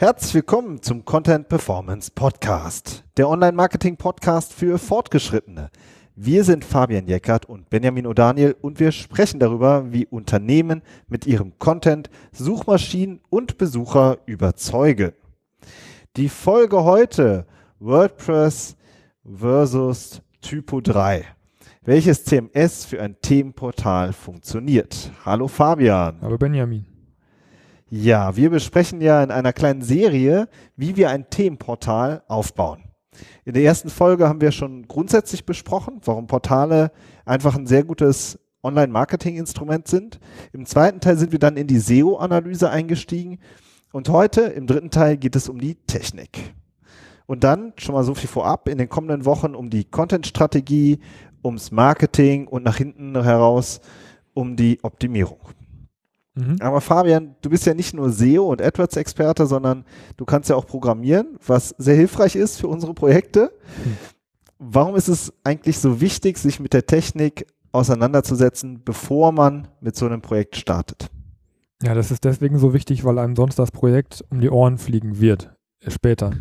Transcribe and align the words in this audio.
Herzlich 0.00 0.34
willkommen 0.34 0.80
zum 0.80 1.04
Content 1.04 1.48
Performance 1.50 2.10
Podcast, 2.10 3.04
der 3.18 3.28
Online-Marketing-Podcast 3.28 4.54
für 4.54 4.78
Fortgeschrittene. 4.78 5.70
Wir 6.16 6.44
sind 6.44 6.64
Fabian 6.64 7.06
Jeckert 7.06 7.46
und 7.46 7.70
Benjamin 7.70 8.06
O'Daniel 8.06 8.56
und 8.60 8.80
wir 8.80 8.92
sprechen 8.92 9.38
darüber, 9.38 9.92
wie 9.92 10.06
Unternehmen 10.06 10.82
mit 11.08 11.26
ihrem 11.26 11.58
Content 11.58 12.10
Suchmaschinen 12.32 13.20
und 13.30 13.58
Besucher 13.58 14.18
überzeugen. 14.26 15.12
Die 16.16 16.28
Folge 16.28 16.82
heute 16.82 17.46
WordPress 17.78 18.76
versus 19.24 20.20
Typo 20.40 20.80
3. 20.80 21.24
Welches 21.82 22.24
CMS 22.24 22.84
für 22.84 23.00
ein 23.00 23.16
Themenportal 23.22 24.12
funktioniert? 24.12 25.12
Hallo 25.24 25.46
Fabian. 25.46 26.18
Hallo 26.20 26.36
Benjamin. 26.36 26.84
Ja, 27.88 28.36
wir 28.36 28.50
besprechen 28.50 29.00
ja 29.00 29.22
in 29.22 29.30
einer 29.30 29.52
kleinen 29.52 29.82
Serie, 29.82 30.48
wie 30.76 30.96
wir 30.96 31.10
ein 31.10 31.30
Themenportal 31.30 32.22
aufbauen. 32.26 32.89
In 33.44 33.54
der 33.54 33.62
ersten 33.64 33.90
Folge 33.90 34.28
haben 34.28 34.40
wir 34.40 34.52
schon 34.52 34.86
grundsätzlich 34.86 35.44
besprochen, 35.44 36.00
warum 36.04 36.26
Portale 36.26 36.92
einfach 37.24 37.56
ein 37.56 37.66
sehr 37.66 37.84
gutes 37.84 38.38
Online-Marketing-Instrument 38.62 39.88
sind. 39.88 40.20
Im 40.52 40.66
zweiten 40.66 41.00
Teil 41.00 41.16
sind 41.16 41.32
wir 41.32 41.38
dann 41.38 41.56
in 41.56 41.66
die 41.66 41.78
SEO-Analyse 41.78 42.70
eingestiegen. 42.70 43.38
Und 43.92 44.08
heute, 44.08 44.42
im 44.42 44.66
dritten 44.66 44.90
Teil, 44.90 45.16
geht 45.16 45.34
es 45.34 45.48
um 45.48 45.58
die 45.60 45.74
Technik. 45.74 46.54
Und 47.26 47.44
dann, 47.44 47.72
schon 47.76 47.94
mal 47.94 48.04
so 48.04 48.14
viel 48.14 48.28
vorab, 48.28 48.68
in 48.68 48.78
den 48.78 48.88
kommenden 48.88 49.24
Wochen 49.24 49.54
um 49.54 49.70
die 49.70 49.84
Content-Strategie, 49.84 51.00
ums 51.42 51.70
Marketing 51.70 52.46
und 52.46 52.64
nach 52.64 52.76
hinten 52.76 53.20
heraus 53.22 53.80
um 54.34 54.56
die 54.56 54.78
Optimierung. 54.82 55.40
Mhm. 56.34 56.56
Aber 56.60 56.80
Fabian, 56.80 57.34
du 57.42 57.50
bist 57.50 57.66
ja 57.66 57.74
nicht 57.74 57.94
nur 57.94 58.10
SEO 58.10 58.50
und 58.50 58.62
AdWords-Experte, 58.62 59.46
sondern 59.46 59.84
du 60.16 60.24
kannst 60.24 60.48
ja 60.48 60.56
auch 60.56 60.66
programmieren, 60.66 61.38
was 61.46 61.74
sehr 61.78 61.96
hilfreich 61.96 62.36
ist 62.36 62.60
für 62.60 62.68
unsere 62.68 62.94
Projekte. 62.94 63.52
Mhm. 63.84 63.96
Warum 64.58 64.94
ist 64.94 65.08
es 65.08 65.32
eigentlich 65.42 65.78
so 65.78 66.00
wichtig, 66.00 66.38
sich 66.38 66.60
mit 66.60 66.72
der 66.72 66.86
Technik 66.86 67.46
auseinanderzusetzen, 67.72 68.82
bevor 68.84 69.32
man 69.32 69.68
mit 69.80 69.96
so 69.96 70.06
einem 70.06 70.20
Projekt 70.20 70.56
startet? 70.56 71.10
Ja, 71.82 71.94
das 71.94 72.10
ist 72.10 72.24
deswegen 72.24 72.58
so 72.58 72.74
wichtig, 72.74 73.04
weil 73.04 73.18
einem 73.18 73.36
sonst 73.36 73.58
das 73.58 73.70
Projekt 73.70 74.22
um 74.28 74.40
die 74.40 74.50
Ohren 74.50 74.76
fliegen 74.76 75.18
wird 75.18 75.56
äh, 75.80 75.90
später. 75.90 76.32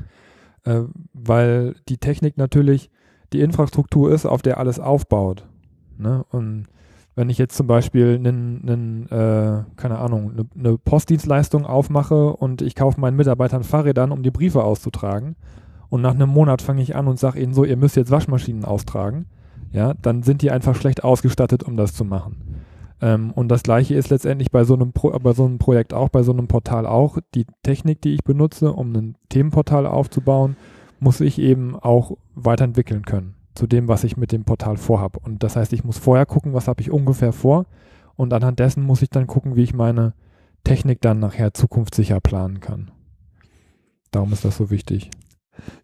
Äh, 0.66 0.82
weil 1.14 1.76
die 1.88 1.98
Technik 1.98 2.38
natürlich 2.38 2.90
die 3.32 3.42
Infrastruktur 3.42 4.12
ist, 4.12 4.26
auf 4.26 4.42
der 4.42 4.58
alles 4.58 4.80
aufbaut. 4.80 5.48
Ne? 5.98 6.26
Und 6.30 6.66
wenn 7.16 7.30
ich 7.30 7.38
jetzt 7.38 7.58
zum 7.58 7.68
Beispiel 7.68 8.16
einen, 8.16 8.62
einen 8.68 9.06
äh, 9.08 9.64
keine 9.76 10.00
Ahnung, 10.00 10.32
eine, 10.32 10.46
eine, 10.58 10.78
Postdienstleistung 10.78 11.66
aufmache 11.66 12.34
und 12.34 12.62
ich 12.62 12.76
kaufe 12.76 13.00
meinen 13.00 13.18
Mitarbeitern 13.18 13.64
Fahrrädern, 13.64 14.12
um 14.12 14.24
die 14.24 14.32
Briefe 14.32 14.64
auszutragen 14.64 15.36
und 15.90 16.02
nach 16.02 16.14
einem 16.14 16.30
Monat 16.30 16.62
fange 16.62 16.82
ich 16.82 16.96
an 16.96 17.08
und 17.08 17.20
sage 17.20 17.42
ihnen 17.42 17.54
so, 17.54 17.64
ihr 17.64 17.78
müsst 17.78 17.96
jetzt 17.96 18.12
Waschmaschinen 18.12 18.64
austragen, 18.64 19.26
ja, 19.72 19.94
dann 20.02 20.24
sind 20.24 20.42
die 20.42 20.52
einfach 20.52 20.76
schlecht 20.76 21.04
ausgestattet, 21.04 21.64
um 21.64 21.76
das 21.78 21.94
zu 21.94 22.06
machen. 22.06 22.64
Ähm, 23.02 23.32
und 23.32 23.50
das 23.50 23.64
gleiche 23.64 23.96
ist 23.96 24.10
letztendlich 24.10 24.52
bei 24.52 24.64
so, 24.64 24.74
einem 24.74 24.94
Pro 24.94 25.10
bei 25.20 25.34
so 25.34 25.46
einem 25.46 25.58
Projekt 25.58 25.94
auch, 25.94 26.10
bei 26.10 26.24
so 26.24 26.32
einem 26.32 26.48
Portal 26.48 26.86
auch. 26.86 27.18
Die 27.36 27.46
Technik, 27.64 28.02
die 28.02 28.14
ich 28.14 28.24
benutze, 28.24 28.74
um 28.74 28.94
ein 28.94 29.16
Themenportal 29.30 29.86
aufzubauen, 29.86 30.58
muss 31.00 31.22
ich 31.22 31.40
eben 31.40 31.76
auch 31.76 32.18
weiterentwickeln 32.36 33.04
können 33.04 33.39
zu 33.60 33.68
dem, 33.68 33.90
was 33.90 34.06
ich 34.06 34.16
mit 34.16 34.32
dem 34.32 34.46
Portal 34.46 34.78
vorhab. 34.78 35.18
Und 35.18 35.44
das 35.44 35.58
heißt, 35.58 35.74
ich 35.74 35.84
muss 35.84 35.98
vorher 35.98 36.26
gucken, 36.26 36.54
was 36.54 36.70
habe 36.70 36.82
ich 36.82 36.92
ungefähr 36.92 37.34
vor 37.34 37.66
und 38.16 38.34
anhand 38.34 38.60
dessen 38.60 38.84
muss 38.84 39.02
ich 39.02 39.10
dann 39.10 39.28
gucken, 39.28 39.58
wie 39.58 39.64
ich 39.64 39.74
meine 39.74 40.14
Technik 40.64 41.02
dann 41.02 41.20
nachher 41.20 41.54
zukunftssicher 41.54 42.22
planen 42.22 42.62
kann. 42.62 42.92
Darum 44.12 44.32
ist 44.32 44.46
das 44.46 44.56
so 44.56 44.70
wichtig. 44.70 45.12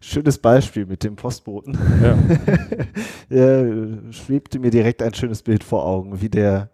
Schönes 0.00 0.38
Beispiel 0.38 0.86
mit 0.86 1.04
dem 1.04 1.16
Postboten. 1.16 1.78
Ja. 2.02 2.16
ja, 3.28 4.10
schwebte 4.10 4.58
mir 4.58 4.70
direkt 4.70 5.02
ein 5.02 5.12
schönes 5.12 5.42
Bild 5.42 5.62
vor 5.62 5.84
Augen, 5.84 6.22
wie 6.22 6.30
der, 6.30 6.70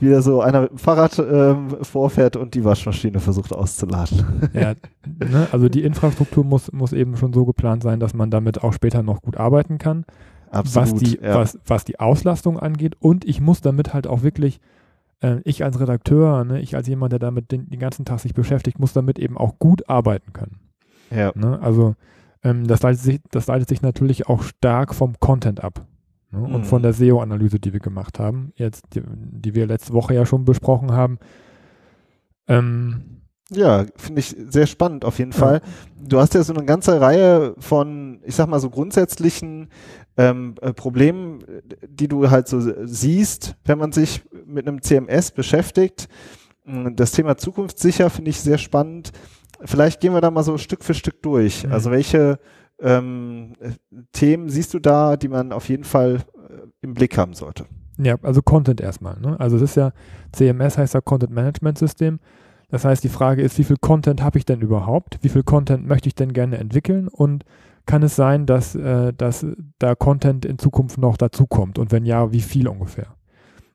wie 0.00 0.10
der 0.10 0.20
so 0.20 0.42
einer 0.42 0.60
mit 0.60 0.72
dem 0.72 0.78
Fahrrad 0.78 1.18
ähm, 1.18 1.78
vorfährt 1.80 2.36
und 2.36 2.52
die 2.52 2.62
Waschmaschine 2.62 3.20
versucht 3.20 3.54
auszuladen. 3.54 4.50
Ja, 4.52 4.74
ne, 5.06 5.46
also 5.50 5.70
die 5.70 5.82
Infrastruktur 5.82 6.44
muss, 6.44 6.70
muss 6.72 6.92
eben 6.92 7.16
schon 7.16 7.32
so 7.32 7.46
geplant 7.46 7.82
sein, 7.82 8.00
dass 8.00 8.12
man 8.12 8.30
damit 8.30 8.62
auch 8.62 8.74
später 8.74 9.02
noch 9.02 9.22
gut 9.22 9.38
arbeiten 9.38 9.78
kann. 9.78 10.04
Absolut, 10.52 10.92
was, 10.92 11.00
die, 11.00 11.18
ja. 11.18 11.34
was, 11.34 11.58
was 11.66 11.84
die 11.84 11.98
Auslastung 11.98 12.58
angeht. 12.58 12.96
Und 13.00 13.24
ich 13.24 13.40
muss 13.40 13.60
damit 13.60 13.94
halt 13.94 14.06
auch 14.06 14.22
wirklich, 14.22 14.60
äh, 15.20 15.38
ich 15.44 15.64
als 15.64 15.80
Redakteur, 15.80 16.44
ne, 16.44 16.60
ich 16.60 16.76
als 16.76 16.86
jemand, 16.86 17.12
der 17.12 17.18
damit 17.18 17.50
den, 17.50 17.70
den, 17.70 17.80
ganzen 17.80 18.04
Tag 18.04 18.20
sich 18.20 18.34
beschäftigt, 18.34 18.78
muss 18.78 18.92
damit 18.92 19.18
eben 19.18 19.38
auch 19.38 19.58
gut 19.58 19.88
arbeiten 19.88 20.32
können. 20.32 20.60
Ja. 21.10 21.32
Ne? 21.34 21.58
Also 21.60 21.94
ähm, 22.44 22.66
das, 22.66 22.82
leitet 22.82 23.00
sich, 23.00 23.20
das 23.30 23.46
leitet 23.46 23.68
sich 23.68 23.80
natürlich 23.80 24.28
auch 24.28 24.42
stark 24.42 24.94
vom 24.94 25.18
Content 25.20 25.64
ab. 25.64 25.86
Ne? 26.30 26.40
Mhm. 26.40 26.54
Und 26.54 26.64
von 26.64 26.82
der 26.82 26.92
SEO-Analyse, 26.92 27.58
die 27.58 27.72
wir 27.72 27.80
gemacht 27.80 28.18
haben, 28.18 28.52
jetzt, 28.56 28.94
die, 28.94 29.02
die, 29.06 29.54
wir 29.54 29.66
letzte 29.66 29.94
Woche 29.94 30.14
ja 30.14 30.26
schon 30.26 30.44
besprochen 30.44 30.92
haben. 30.92 31.18
Ähm, 32.46 33.21
ja, 33.54 33.86
finde 33.96 34.20
ich 34.20 34.36
sehr 34.48 34.66
spannend 34.66 35.04
auf 35.04 35.18
jeden 35.18 35.32
ja. 35.32 35.38
Fall. 35.38 35.60
Du 36.00 36.18
hast 36.18 36.34
ja 36.34 36.42
so 36.42 36.54
eine 36.54 36.64
ganze 36.64 37.00
Reihe 37.00 37.54
von, 37.58 38.20
ich 38.24 38.34
sag 38.34 38.48
mal 38.48 38.60
so 38.60 38.70
grundsätzlichen 38.70 39.68
ähm, 40.16 40.54
äh, 40.60 40.72
Problemen, 40.72 41.44
die 41.86 42.08
du 42.08 42.30
halt 42.30 42.48
so 42.48 42.60
siehst, 42.84 43.56
wenn 43.64 43.78
man 43.78 43.92
sich 43.92 44.22
mit 44.46 44.66
einem 44.66 44.82
CMS 44.82 45.30
beschäftigt. 45.30 46.08
Mm, 46.64 46.94
das 46.94 47.12
Thema 47.12 47.36
zukunftssicher 47.36 48.10
finde 48.10 48.30
ich 48.30 48.40
sehr 48.40 48.58
spannend. 48.58 49.12
Vielleicht 49.64 50.00
gehen 50.00 50.12
wir 50.12 50.20
da 50.20 50.30
mal 50.30 50.42
so 50.42 50.58
Stück 50.58 50.84
für 50.84 50.94
Stück 50.94 51.22
durch. 51.22 51.64
Mhm. 51.64 51.72
Also 51.72 51.90
welche 51.90 52.38
ähm, 52.80 53.54
Themen 54.12 54.48
siehst 54.48 54.74
du 54.74 54.80
da, 54.80 55.16
die 55.16 55.28
man 55.28 55.52
auf 55.52 55.68
jeden 55.68 55.84
Fall 55.84 56.16
äh, 56.16 56.66
im 56.82 56.94
Blick 56.94 57.16
haben 57.16 57.34
sollte? 57.34 57.66
Ja, 57.98 58.16
also 58.22 58.42
Content 58.42 58.80
erstmal. 58.80 59.18
Ne? 59.20 59.38
Also 59.38 59.56
es 59.56 59.62
ist 59.62 59.76
ja, 59.76 59.92
CMS 60.32 60.78
heißt 60.78 60.94
ja 60.94 61.00
Content 61.00 61.32
Management 61.32 61.78
System. 61.78 62.18
Das 62.72 62.86
heißt, 62.86 63.04
die 63.04 63.10
Frage 63.10 63.42
ist, 63.42 63.58
wie 63.58 63.64
viel 63.64 63.76
Content 63.76 64.22
habe 64.22 64.38
ich 64.38 64.46
denn 64.46 64.62
überhaupt? 64.62 65.18
Wie 65.20 65.28
viel 65.28 65.42
Content 65.42 65.86
möchte 65.86 66.08
ich 66.08 66.14
denn 66.14 66.32
gerne 66.32 66.56
entwickeln? 66.56 67.06
Und 67.06 67.44
kann 67.84 68.02
es 68.02 68.16
sein, 68.16 68.46
dass, 68.46 68.74
äh, 68.74 69.12
dass 69.12 69.44
da 69.78 69.94
Content 69.94 70.46
in 70.46 70.58
Zukunft 70.58 70.96
noch 70.96 71.18
dazukommt? 71.18 71.78
Und 71.78 71.92
wenn 71.92 72.06
ja, 72.06 72.32
wie 72.32 72.40
viel 72.40 72.66
ungefähr? 72.68 73.14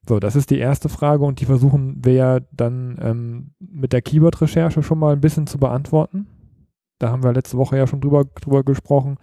So, 0.09 0.19
das 0.19 0.35
ist 0.35 0.49
die 0.49 0.57
erste 0.57 0.89
Frage 0.89 1.23
und 1.25 1.39
die 1.39 1.45
versuchen 1.45 2.03
wir 2.03 2.13
ja 2.13 2.39
dann 2.51 2.97
ähm, 2.99 3.51
mit 3.59 3.93
der 3.93 4.01
Keyword-Recherche 4.01 4.81
schon 4.81 4.97
mal 4.97 5.13
ein 5.13 5.21
bisschen 5.21 5.45
zu 5.45 5.59
beantworten. 5.59 6.25
Da 6.97 7.11
haben 7.11 7.21
wir 7.21 7.33
letzte 7.33 7.57
Woche 7.57 7.77
ja 7.77 7.85
schon 7.85 8.01
drüber, 8.01 8.25
drüber 8.41 8.63
gesprochen, 8.63 9.17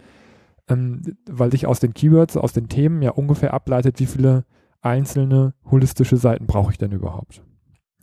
ähm, 0.69 1.01
weil 1.29 1.51
sich 1.51 1.67
aus 1.67 1.81
den 1.81 1.93
Keywords, 1.93 2.37
aus 2.37 2.53
den 2.53 2.69
Themen 2.69 3.01
ja 3.01 3.11
ungefähr 3.11 3.53
ableitet, 3.53 3.99
wie 3.99 4.05
viele 4.05 4.45
einzelne 4.81 5.53
holistische 5.69 6.15
Seiten 6.15 6.45
brauche 6.45 6.71
ich 6.71 6.77
denn 6.77 6.93
überhaupt. 6.93 7.43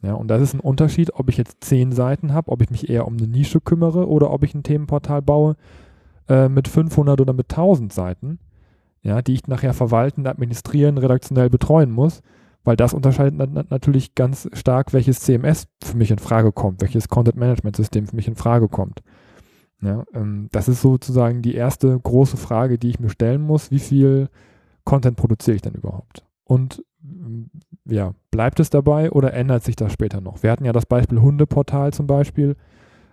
Ja, 0.02 0.14
und 0.14 0.28
das 0.28 0.42
ist 0.42 0.52
ein 0.52 0.60
Unterschied, 0.60 1.14
ob 1.14 1.28
ich 1.28 1.36
jetzt 1.36 1.62
zehn 1.62 1.92
Seiten 1.92 2.32
habe, 2.32 2.50
ob 2.50 2.60
ich 2.60 2.70
mich 2.70 2.90
eher 2.90 3.06
um 3.06 3.16
eine 3.16 3.28
Nische 3.28 3.60
kümmere 3.60 4.08
oder 4.08 4.32
ob 4.32 4.42
ich 4.42 4.54
ein 4.54 4.64
Themenportal 4.64 5.22
baue, 5.22 5.56
äh, 6.28 6.48
mit 6.48 6.66
500 6.66 7.20
oder 7.20 7.32
mit 7.32 7.50
1000 7.50 7.92
Seiten, 7.92 8.40
ja, 9.02 9.22
die 9.22 9.34
ich 9.34 9.46
nachher 9.46 9.74
verwalten, 9.74 10.26
administrieren, 10.26 10.98
redaktionell 10.98 11.50
betreuen 11.50 11.92
muss, 11.92 12.20
weil 12.64 12.76
das 12.76 12.94
unterscheidet 12.94 13.34
na 13.36 13.64
natürlich 13.70 14.14
ganz 14.14 14.48
stark, 14.52 14.92
welches 14.92 15.20
CMS 15.20 15.68
für 15.82 15.96
mich 15.96 16.10
in 16.10 16.18
Frage 16.18 16.52
kommt, 16.52 16.80
welches 16.80 17.08
Content 17.08 17.36
Management 17.36 17.76
System 17.76 18.06
für 18.06 18.16
mich 18.16 18.28
in 18.28 18.36
Frage 18.36 18.68
kommt. 18.68 19.02
Ja, 19.80 20.04
ähm, 20.14 20.48
das 20.52 20.68
ist 20.68 20.80
sozusagen 20.80 21.42
die 21.42 21.54
erste 21.54 21.98
große 21.98 22.36
Frage, 22.36 22.78
die 22.78 22.90
ich 22.90 23.00
mir 23.00 23.10
stellen 23.10 23.42
muss. 23.42 23.70
Wie 23.70 23.80
viel 23.80 24.28
Content 24.84 25.16
produziere 25.16 25.56
ich 25.56 25.62
denn 25.62 25.74
überhaupt? 25.74 26.24
Und 26.44 26.84
mm, 27.02 27.44
ja, 27.84 28.14
bleibt 28.30 28.60
es 28.60 28.70
dabei 28.70 29.10
oder 29.10 29.32
ändert 29.32 29.64
sich 29.64 29.76
das 29.76 29.92
später 29.92 30.20
noch? 30.20 30.42
Wir 30.42 30.50
hatten 30.50 30.64
ja 30.64 30.72
das 30.72 30.86
Beispiel 30.86 31.20
Hundeportal 31.20 31.92
zum 31.92 32.06
Beispiel. 32.06 32.56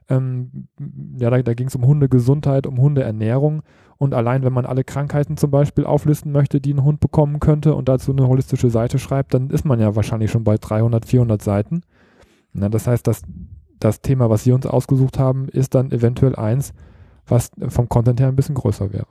Ähm, 0.10 0.68
ja, 1.18 1.30
da, 1.30 1.42
da 1.42 1.54
ging 1.54 1.68
es 1.68 1.76
um 1.76 1.86
Hundegesundheit, 1.86 2.66
um 2.66 2.80
Hundeernährung. 2.80 3.62
Und 3.98 4.14
allein, 4.14 4.44
wenn 4.44 4.54
man 4.54 4.66
alle 4.66 4.84
Krankheiten 4.84 5.38
zum 5.38 5.52
Beispiel 5.52 5.86
auflisten 5.86 6.32
möchte, 6.32 6.62
die 6.62 6.74
ein 6.74 6.84
Hund 6.84 7.00
bekommen 7.00 7.40
könnte 7.40 7.76
und 7.76 7.90
dazu 7.90 8.12
eine 8.12 8.28
holistische 8.28 8.70
Seite 8.70 8.98
schreibt, 8.98 9.34
dann 9.34 9.50
ist 9.50 9.66
man 9.66 9.80
ja 9.80 9.96
wahrscheinlich 9.96 10.32
schon 10.32 10.44
bei 10.44 10.58
300, 10.58 11.06
400 11.06 11.42
Seiten. 11.42 11.82
Na, 12.54 12.70
das 12.70 12.88
heißt, 12.88 13.06
das, 13.06 13.24
das 13.80 14.02
Thema, 14.02 14.30
was 14.30 14.44
Sie 14.44 14.52
uns 14.52 14.66
ausgesucht 14.66 15.20
haben, 15.20 15.48
ist 15.50 15.76
dann 15.76 15.92
eventuell 15.92 16.36
eins, 16.36 16.74
was 17.28 17.52
vom 17.68 17.90
Content 17.90 18.20
her 18.20 18.30
ein 18.30 18.36
bisschen 18.36 18.56
größer 18.56 18.92
wäre. 18.92 19.08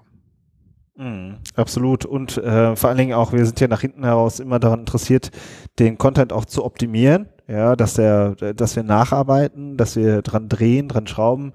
Mhm, 0.99 1.37
absolut. 1.55 2.05
Und 2.05 2.37
äh, 2.37 2.77
vor 2.77 2.91
allen 2.91 2.99
Dingen 2.99 3.15
auch, 3.15 3.33
wir 3.33 3.47
sind 3.47 3.61
ja 3.61 3.69
nach 3.69 3.81
hinten 3.81 4.05
heraus 4.05 4.41
immer 4.41 4.59
daran 4.59 4.81
interessiert, 4.81 5.31
den 5.79 5.97
Content 5.97 6.33
auch 6.33 6.45
zu 6.45 6.65
optimieren 6.65 7.29
ja, 7.49 7.77
dass 7.77 7.95
der, 7.95 8.35
dass 8.35 8.77
wir 8.77 8.83
nacharbeiten, 8.83 9.79
dass 9.79 9.97
wir 9.97 10.21
dran 10.21 10.51
drehen, 10.51 10.87
dran 10.87 11.07
schrauben, 11.07 11.55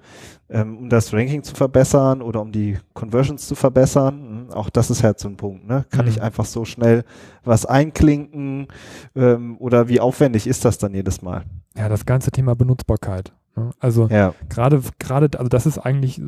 ähm, 0.50 0.76
um 0.76 0.88
das 0.90 1.12
Ranking 1.12 1.44
zu 1.44 1.54
verbessern 1.54 2.20
oder 2.20 2.40
um 2.40 2.50
die 2.50 2.78
Conversions 2.94 3.46
zu 3.46 3.54
verbessern. 3.54 4.48
Auch 4.52 4.70
das 4.70 4.90
ist 4.90 5.04
halt 5.04 5.20
so 5.20 5.28
ein 5.28 5.36
Punkt. 5.36 5.68
Ne? 5.68 5.86
Kann 5.90 6.06
mhm. 6.06 6.10
ich 6.10 6.20
einfach 6.20 6.46
so 6.46 6.64
schnell 6.64 7.04
was 7.44 7.64
einklinken 7.64 8.66
ähm, 9.14 9.56
oder 9.60 9.88
wie 9.88 10.00
aufwendig 10.00 10.48
ist 10.48 10.64
das 10.64 10.78
dann 10.78 10.94
jedes 10.94 11.22
Mal? 11.22 11.44
Ja, 11.76 11.88
das 11.88 12.04
ganze 12.04 12.32
Thema 12.32 12.56
Benutzbarkeit. 12.56 13.32
Ne? 13.56 13.70
Also 13.78 14.08
ja. 14.08 14.34
gerade, 14.48 14.80
gerade, 14.98 15.38
also 15.38 15.48
das 15.48 15.66
ist 15.66 15.78
eigentlich 15.78 16.20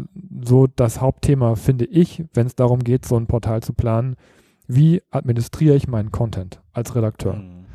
so 0.43 0.67
das 0.67 1.01
Hauptthema, 1.01 1.57
finde 1.57 1.85
ich, 1.85 2.25
wenn 2.35 2.47
es 2.47 2.55
darum 2.55 2.81
geht, 2.81 3.05
so 3.05 3.17
ein 3.17 3.27
Portal 3.27 3.63
zu 3.63 3.73
planen. 3.73 4.17
Wie 4.69 5.03
administriere 5.11 5.77
ich 5.77 5.89
meinen 5.89 6.13
Content 6.13 6.61
als 6.73 6.95
Redakteur? 6.95 7.35
Mhm. 7.35 7.67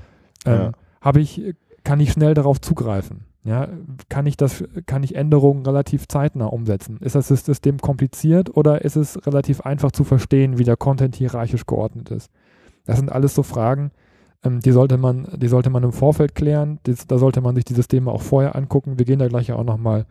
Ähm, 0.46 0.54
ja. 0.54 0.72
Habe 1.02 1.22
ich, 1.22 1.56
kann 1.84 2.00
ich 2.00 2.12
schnell 2.12 2.34
darauf 2.34 2.60
zugreifen? 2.62 3.26
Ja, 3.44 3.70
kann 4.08 4.28
ich 4.28 4.38
das, 4.38 4.64
kann 4.86 5.02
ich 5.02 5.16
Änderungen 5.16 5.66
relativ 5.66 6.08
zeitnah 6.08 6.46
umsetzen? 6.46 6.98
Ist 7.00 7.16
das 7.16 7.28
System 7.28 7.80
kompliziert 7.80 8.56
oder 8.56 8.84
ist 8.84 8.96
es 8.96 9.26
relativ 9.26 9.62
einfach 9.62 9.92
zu 9.92 10.04
verstehen, 10.04 10.60
wie 10.60 10.64
der 10.64 10.78
Content 10.78 11.16
hierarchisch 11.16 11.66
geordnet 11.66 12.12
ist? 12.12 12.30
Das 12.86 12.98
sind 12.98 13.12
alles 13.12 13.34
so 13.34 13.42
Fragen, 13.42 13.92
ähm, 14.44 14.60
die 14.60 14.72
sollte 14.72 14.98
man, 14.98 15.28
die 15.36 15.48
sollte 15.48 15.70
man 15.70 15.84
im 15.84 15.92
Vorfeld 15.92 16.36
klären. 16.36 16.80
Das, 16.84 17.08
da 17.08 17.18
sollte 17.18 17.42
man 17.42 17.56
sich 17.56 17.66
die 17.66 17.74
Systeme 17.74 18.12
auch 18.12 18.22
vorher 18.22 18.56
angucken. 18.56 18.98
Wir 18.98 19.06
gehen 19.06 19.20
da 19.20 19.28
gleich 19.28 19.48
ja 19.48 19.56
auch 19.56 19.64
nochmal 19.64 20.06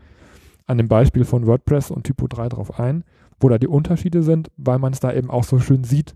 an 0.67 0.79
dem 0.79 0.89
Beispiel 0.89 1.25
von 1.25 1.47
WordPress 1.47 1.91
und 1.91 2.05
Typo 2.05 2.29
3 2.29 2.49
drauf 2.49 2.79
ein, 2.79 3.05
wo 3.41 3.49
da 3.49 3.59
die 3.59 3.67
Unterschiede 3.67 4.23
sind, 4.23 4.51
weil 4.57 4.79
man 4.79 4.93
es 4.93 5.01
da 5.01 5.13
eben 5.13 5.31
auch 5.31 5.45
so 5.45 5.59
schön 5.59 5.83
sieht, 5.83 6.15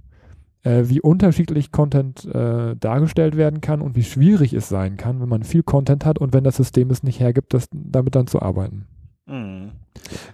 äh, 0.63 0.85
wie 0.87 1.01
unterschiedlich 1.01 1.73
Content 1.73 2.25
äh, 2.25 2.77
dargestellt 2.77 3.37
werden 3.37 3.61
kann 3.61 3.81
und 3.81 3.97
wie 3.97 4.05
schwierig 4.05 4.53
es 4.53 4.69
sein 4.69 4.97
kann, 4.97 5.21
wenn 5.21 5.29
man 5.29 5.43
viel 5.43 5.63
Content 5.63 6.05
hat 6.05 6.19
und 6.19 6.33
wenn 6.33 6.45
das 6.45 6.57
System 6.57 6.91
es 6.91 7.03
nicht 7.03 7.21
hergibt, 7.21 7.53
das, 7.53 7.67
damit 7.73 8.15
dann 8.15 8.29
zu 8.29 8.41
arbeiten. 8.41 8.87
Mhm. 9.27 9.73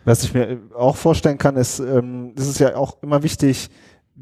Was 0.04 0.24
ich 0.24 0.34
mir 0.34 0.58
auch 0.76 0.96
vorstellen 0.96 1.38
kann, 1.38 1.56
ist, 1.56 1.80
ähm, 1.80 2.32
es 2.36 2.48
ist 2.48 2.58
ja 2.58 2.76
auch 2.76 3.02
immer 3.02 3.22
wichtig, 3.22 3.70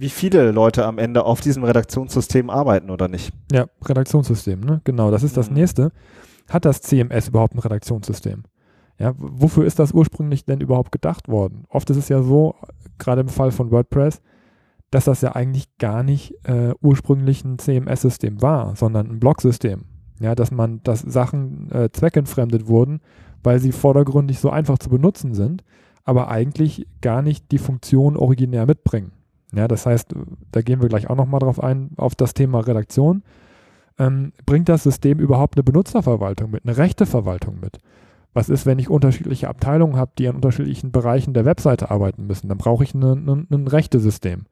wie 0.01 0.11
viele 0.11 0.53
Leute 0.53 0.87
am 0.87 0.99
Ende 0.99 1.25
auf 1.25 1.41
diesem 1.41 1.65
Redaktionssystem 1.65 2.51
arbeiten 2.51 2.91
oder 2.91 3.09
nicht. 3.09 3.33
Ja, 3.51 3.67
Redaktionssystem, 3.85 4.61
ne? 4.61 4.81
Genau, 4.85 5.11
das 5.11 5.25
ist 5.25 5.37
das 5.37 5.51
mhm. 5.51 5.57
nächste. 5.57 5.93
Hat 6.49 6.65
das 6.65 6.83
CMS 6.83 7.29
überhaupt 7.29 7.55
ein 7.55 7.59
Redaktionssystem? 7.59 8.45
Ja, 9.01 9.15
wofür 9.17 9.65
ist 9.65 9.81
das 9.81 9.93
ursprünglich 9.93 10.45
denn 10.45 10.61
überhaupt 10.61 10.93
gedacht 10.93 11.27
worden? 11.27 11.65
Oft 11.69 11.91
ist 11.91 11.97
es 11.97 12.09
ja 12.09 12.23
so, 12.23 12.55
gerade 12.99 13.23
im 13.23 13.29
Fall 13.29 13.51
von 13.51 13.73
WordPress, 13.73 14.21
dass 14.93 15.07
das 15.07 15.21
ja 15.21 15.33
eigentlich 15.35 15.77
gar 15.79 16.05
nicht 16.05 16.35
äh, 16.45 16.75
ursprünglich 16.81 17.45
ein 17.45 17.59
CMS-System 17.59 18.41
war, 18.41 18.77
sondern 18.77 19.11
ein 19.11 19.19
Blog-System. 19.19 19.85
Ja, 20.21 20.37
dass 20.37 20.53
man, 20.53 20.81
dass 20.85 21.01
Sachen 21.01 21.73
äh, 21.73 21.91
zweckentfremdet 21.91 22.69
wurden, 22.69 23.01
weil 23.43 23.59
sie 23.59 23.73
vordergründig 23.73 24.39
so 24.39 24.51
einfach 24.51 24.79
zu 24.79 24.91
benutzen 24.91 25.35
sind, 25.35 25.65
aber 26.05 26.29
eigentlich 26.29 26.87
gar 27.01 27.23
nicht 27.23 27.51
die 27.51 27.59
Funktion 27.59 28.17
originär 28.17 28.65
mitbringen. 28.65 29.13
Ja, 29.55 29.67
das 29.67 29.87
heißt, 29.87 30.15
da 30.53 30.63
gehen 30.63 30.83
wir 30.83 30.89
gleich 30.89 31.09
auch 31.09 31.17
nochmal 31.17 31.41
drauf 31.41 31.63
ein, 31.63 31.91
auf 31.97 32.15
das 32.15 32.35
Thema 32.35 32.61
Redaktion. 32.61 33.23
Ähm, 33.99 34.33
bringt 34.47 34.69
das 34.69 34.83
System 34.83 35.19
überhaupt 35.19 35.57
eine 35.57 35.65
Benutzerverwaltung 35.65 36.51
mit, 36.51 36.65
eine 36.65 36.77
Rechteverwaltung 36.77 37.59
mit? 37.61 37.79
Was 38.35 38.49
ist, 38.49 38.67
wenn 38.67 38.79
ich 38.79 38.91
unterschiedliche 38.91 39.49
Abteilungen 39.49 39.97
habe, 39.97 40.13
die 40.19 40.29
an 40.29 40.37
unterschiedlichen 40.37 40.93
Bereichen 40.93 41.35
der 41.35 41.45
Webseite 41.45 41.91
arbeiten 41.91 42.27
müssen? 42.27 42.49
Dann 42.49 42.59
brauche 42.59 42.85
ich 42.85 42.95
ein 42.95 43.67
Rechtesystem. 43.67 44.45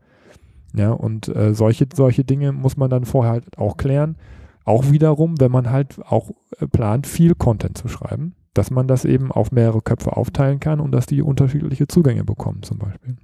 Ja, 0.75 0.91
und 0.91 1.29
äh, 1.29 1.55
solche, 1.55 1.87
solche 1.95 2.25
Dinge 2.25 2.53
muss 2.53 2.77
man 2.77 2.91
dann 2.91 3.05
vorher 3.05 3.33
halt 3.33 3.59
auch 3.59 3.77
klären. 3.77 4.17
Auch 4.65 4.91
wiederum, 4.91 5.41
wenn 5.41 5.53
man 5.53 5.71
halt 5.71 5.97
auch 6.05 6.31
äh, 6.59 6.67
plant, 6.67 7.07
viel 7.07 7.35
Content 7.35 7.79
zu 7.79 7.89
schreiben, 7.89 8.35
dass 8.53 8.71
man 8.71 8.89
das 8.89 9.05
eben 9.05 9.31
auf 9.31 9.53
mehrere 9.53 9.81
Köpfe 9.81 10.17
aufteilen 10.17 10.59
kann 10.59 10.81
und 10.81 10.91
dass 10.91 11.07
die 11.07 11.23
unterschiedliche 11.23 11.87
Zugänge 11.87 12.25
bekommen, 12.25 12.63
zum 12.63 12.79
Beispiel. 12.79 13.17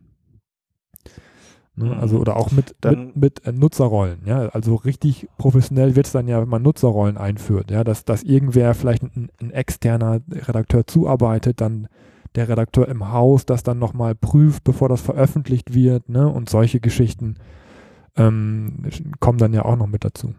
Ne, 1.75 1.97
also 1.97 2.19
oder 2.19 2.37
auch 2.37 2.51
mit, 2.53 2.77
dann, 2.83 3.07
mit, 3.07 3.17
mit 3.17 3.47
äh, 3.47 3.53
Nutzerrollen, 3.53 4.21
ja. 4.27 4.49
Also 4.49 4.75
richtig 4.75 5.29
professionell 5.39 5.97
wird 5.97 6.07
es 6.07 6.13
dann 6.13 6.29
ja, 6.29 6.43
wenn 6.43 6.49
man 6.49 6.61
Nutzerrollen 6.61 7.17
einführt, 7.17 7.71
ja, 7.71 7.83
dass, 7.83 8.05
dass 8.05 8.23
irgendwer 8.23 8.75
vielleicht 8.75 9.03
ein, 9.03 9.31
ein 9.41 9.51
externer 9.51 10.21
Redakteur 10.31 10.87
zuarbeitet, 10.87 11.63
dann 11.63 11.89
der 12.35 12.49
Redakteur 12.49 12.89
im 12.89 13.11
Haus 13.11 13.47
das 13.47 13.63
dann 13.63 13.79
nochmal 13.79 14.15
prüft, 14.15 14.65
bevor 14.65 14.91
das 14.91 15.01
veröffentlicht 15.01 15.73
wird, 15.73 16.11
ne? 16.11 16.29
Und 16.29 16.51
solche 16.51 16.79
Geschichten 16.79 17.37
ähm, 18.17 18.83
kommen 19.21 19.39
dann 19.39 19.55
ja 19.55 19.65
auch 19.65 19.77
noch 19.77 19.87
mit 19.87 20.05
dazu. 20.05 20.35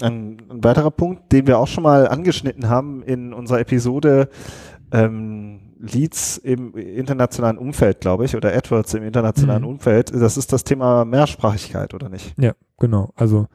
Ein, 0.00 0.38
ein, 0.50 0.64
weiterer 0.64 0.90
Punkt, 0.90 1.30
den 1.30 1.46
wir 1.46 1.58
auch 1.58 1.68
schon 1.68 1.84
mal 1.84 2.08
angeschnitten 2.08 2.68
haben 2.68 3.02
in 3.02 3.32
unserer 3.32 3.60
Episode 3.60 4.30
ähm, 4.90 5.60
Leads 5.80 6.36
im 6.36 6.74
internationalen 6.76 7.58
Umfeld, 7.58 8.00
glaube 8.00 8.24
ich, 8.24 8.36
oder 8.36 8.54
AdWords 8.54 8.94
im 8.94 9.02
internationalen 9.02 9.62
mhm. 9.62 9.68
Umfeld, 9.68 10.12
das 10.14 10.36
ist 10.36 10.52
das 10.52 10.64
Thema 10.64 11.04
Mehrsprachigkeit, 11.04 11.94
oder 11.94 12.08
nicht? 12.08 12.34
Ja, 12.38 12.52
genau. 12.78 13.12
Also 13.16 13.46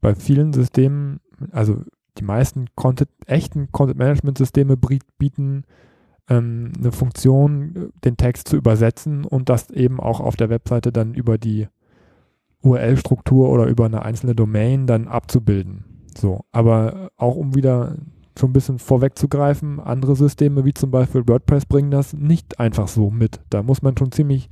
bei 0.00 0.14
vielen 0.14 0.52
Systemen, 0.52 1.20
also 1.52 1.82
die 2.18 2.24
meisten 2.24 2.66
Content, 2.74 3.10
echten 3.26 3.72
Content-Management-Systeme 3.72 4.76
bieten 5.18 5.64
ähm, 6.28 6.72
eine 6.78 6.92
Funktion, 6.92 7.92
den 8.04 8.16
Text 8.16 8.48
zu 8.48 8.56
übersetzen 8.56 9.24
und 9.24 9.48
das 9.48 9.70
eben 9.70 10.00
auch 10.00 10.20
auf 10.20 10.36
der 10.36 10.50
Webseite 10.50 10.92
dann 10.92 11.14
über 11.14 11.38
die 11.38 11.68
URL-Struktur 12.62 13.48
oder 13.48 13.66
über 13.66 13.86
eine 13.86 14.02
einzelne 14.02 14.34
Domain 14.34 14.86
dann 14.86 15.08
abzubilden. 15.08 15.84
So, 16.16 16.44
aber 16.52 17.10
auch 17.16 17.36
um 17.36 17.54
wieder 17.54 17.96
schon 18.38 18.50
ein 18.50 18.54
bisschen 18.54 18.78
vorwegzugreifen, 18.78 19.80
andere 19.80 20.16
Systeme 20.16 20.64
wie 20.64 20.74
zum 20.74 20.90
Beispiel 20.90 21.26
WordPress 21.26 21.66
bringen 21.66 21.90
das 21.90 22.12
nicht 22.12 22.60
einfach 22.60 22.88
so 22.88 23.10
mit. 23.10 23.40
Da 23.50 23.62
muss 23.62 23.82
man 23.82 23.96
schon 23.96 24.12
ziemlich 24.12 24.50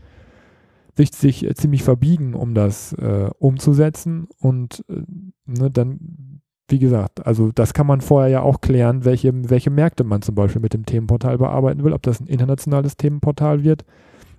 sich, 0.97 1.11
sich 1.11 1.47
ziemlich 1.55 1.83
verbiegen, 1.83 2.35
um 2.35 2.55
das 2.55 2.93
äh, 2.95 3.29
umzusetzen 3.39 4.29
und 4.39 4.85
äh, 4.89 5.03
ne, 5.47 5.71
dann 5.71 6.41
wie 6.69 6.79
gesagt, 6.79 7.27
also 7.27 7.53
das 7.53 7.75
kann 7.75 7.87
man 7.87 8.01
vorher 8.01 8.31
ja 8.31 8.41
auch 8.41 8.61
klären, 8.61 9.05
welche, 9.05 9.33
welche 9.51 9.71
Märkte 9.71 10.03
man 10.03 10.23
zum 10.23 10.35
Beispiel 10.35 10.63
mit 10.63 10.73
dem 10.73 10.87
Themenportal 10.87 11.37
bearbeiten 11.37 11.85
will, 11.85 11.93
ob 11.93 12.03
das 12.03 12.21
ein 12.21 12.27
internationales 12.27 12.97
Themenportal 12.97 13.65
wird 13.65 13.85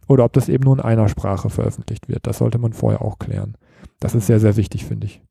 oder 0.08 0.26
ob 0.26 0.34
das 0.34 0.50
eben 0.50 0.64
nur 0.64 0.74
in 0.76 0.82
einer 0.82 1.08
Sprache 1.08 1.50
veröffentlicht 1.50 2.10
wird. 2.10 2.26
Das 2.26 2.40
sollte 2.40 2.58
man 2.58 2.74
vorher 2.74 3.04
auch 3.04 3.20
klären. 3.20 3.56
Das 4.00 4.16
ist 4.16 4.26
sehr, 4.26 4.40
sehr 4.40 4.58
wichtig, 4.58 4.86
finde 4.86 5.06
ich. 5.06 5.22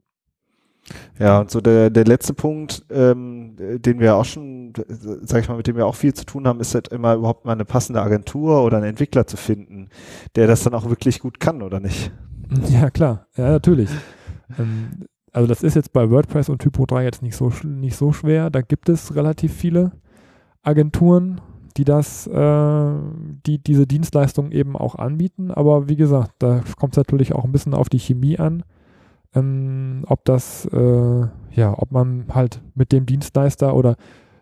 Ja, 1.18 1.40
und 1.40 1.50
so 1.50 1.60
der, 1.60 1.90
der 1.90 2.04
letzte 2.04 2.34
Punkt, 2.34 2.84
ähm, 2.90 3.56
den 3.56 4.00
wir 4.00 4.16
auch 4.16 4.24
schon, 4.24 4.72
sag 4.88 5.42
ich 5.42 5.48
mal, 5.48 5.56
mit 5.56 5.66
dem 5.66 5.76
wir 5.76 5.86
auch 5.86 5.94
viel 5.94 6.12
zu 6.12 6.26
tun 6.26 6.46
haben, 6.46 6.60
ist 6.60 6.74
halt 6.74 6.88
immer 6.88 7.14
überhaupt 7.14 7.44
mal 7.46 7.52
eine 7.52 7.64
passende 7.64 8.02
Agentur 8.02 8.62
oder 8.62 8.78
einen 8.78 8.86
Entwickler 8.86 9.26
zu 9.26 9.36
finden, 9.36 9.88
der 10.36 10.46
das 10.46 10.62
dann 10.62 10.74
auch 10.74 10.88
wirklich 10.88 11.20
gut 11.20 11.40
kann, 11.40 11.62
oder 11.62 11.80
nicht? 11.80 12.12
Ja, 12.68 12.90
klar, 12.90 13.26
ja, 13.36 13.50
natürlich. 13.50 13.90
ähm, 14.58 15.06
also 15.32 15.48
das 15.48 15.62
ist 15.62 15.74
jetzt 15.74 15.92
bei 15.92 16.10
WordPress 16.10 16.48
und 16.48 16.60
Typo 16.60 16.86
3 16.86 17.02
jetzt 17.02 17.22
nicht 17.22 17.34
so, 17.34 17.50
nicht 17.64 17.96
so 17.96 18.12
schwer. 18.12 18.50
Da 18.50 18.60
gibt 18.60 18.88
es 18.88 19.16
relativ 19.16 19.52
viele 19.52 19.92
Agenturen, 20.62 21.40
die 21.76 21.84
das, 21.84 22.28
äh, 22.28 22.92
die 23.44 23.58
diese 23.58 23.86
Dienstleistungen 23.86 24.52
eben 24.52 24.76
auch 24.76 24.94
anbieten. 24.94 25.50
Aber 25.50 25.88
wie 25.88 25.96
gesagt, 25.96 26.34
da 26.38 26.62
kommt 26.78 26.92
es 26.92 26.98
natürlich 26.98 27.34
auch 27.34 27.44
ein 27.44 27.52
bisschen 27.52 27.74
auf 27.74 27.88
die 27.88 27.98
Chemie 27.98 28.38
an. 28.38 28.62
Ähm, 29.34 30.04
ob 30.06 30.24
das, 30.24 30.66
äh, 30.66 31.26
ja, 31.52 31.74
ob 31.76 31.92
man 31.92 32.26
halt 32.32 32.60
mit 32.74 32.92
dem 32.92 33.06
Dienstleister 33.06 33.74
oder 33.74 33.96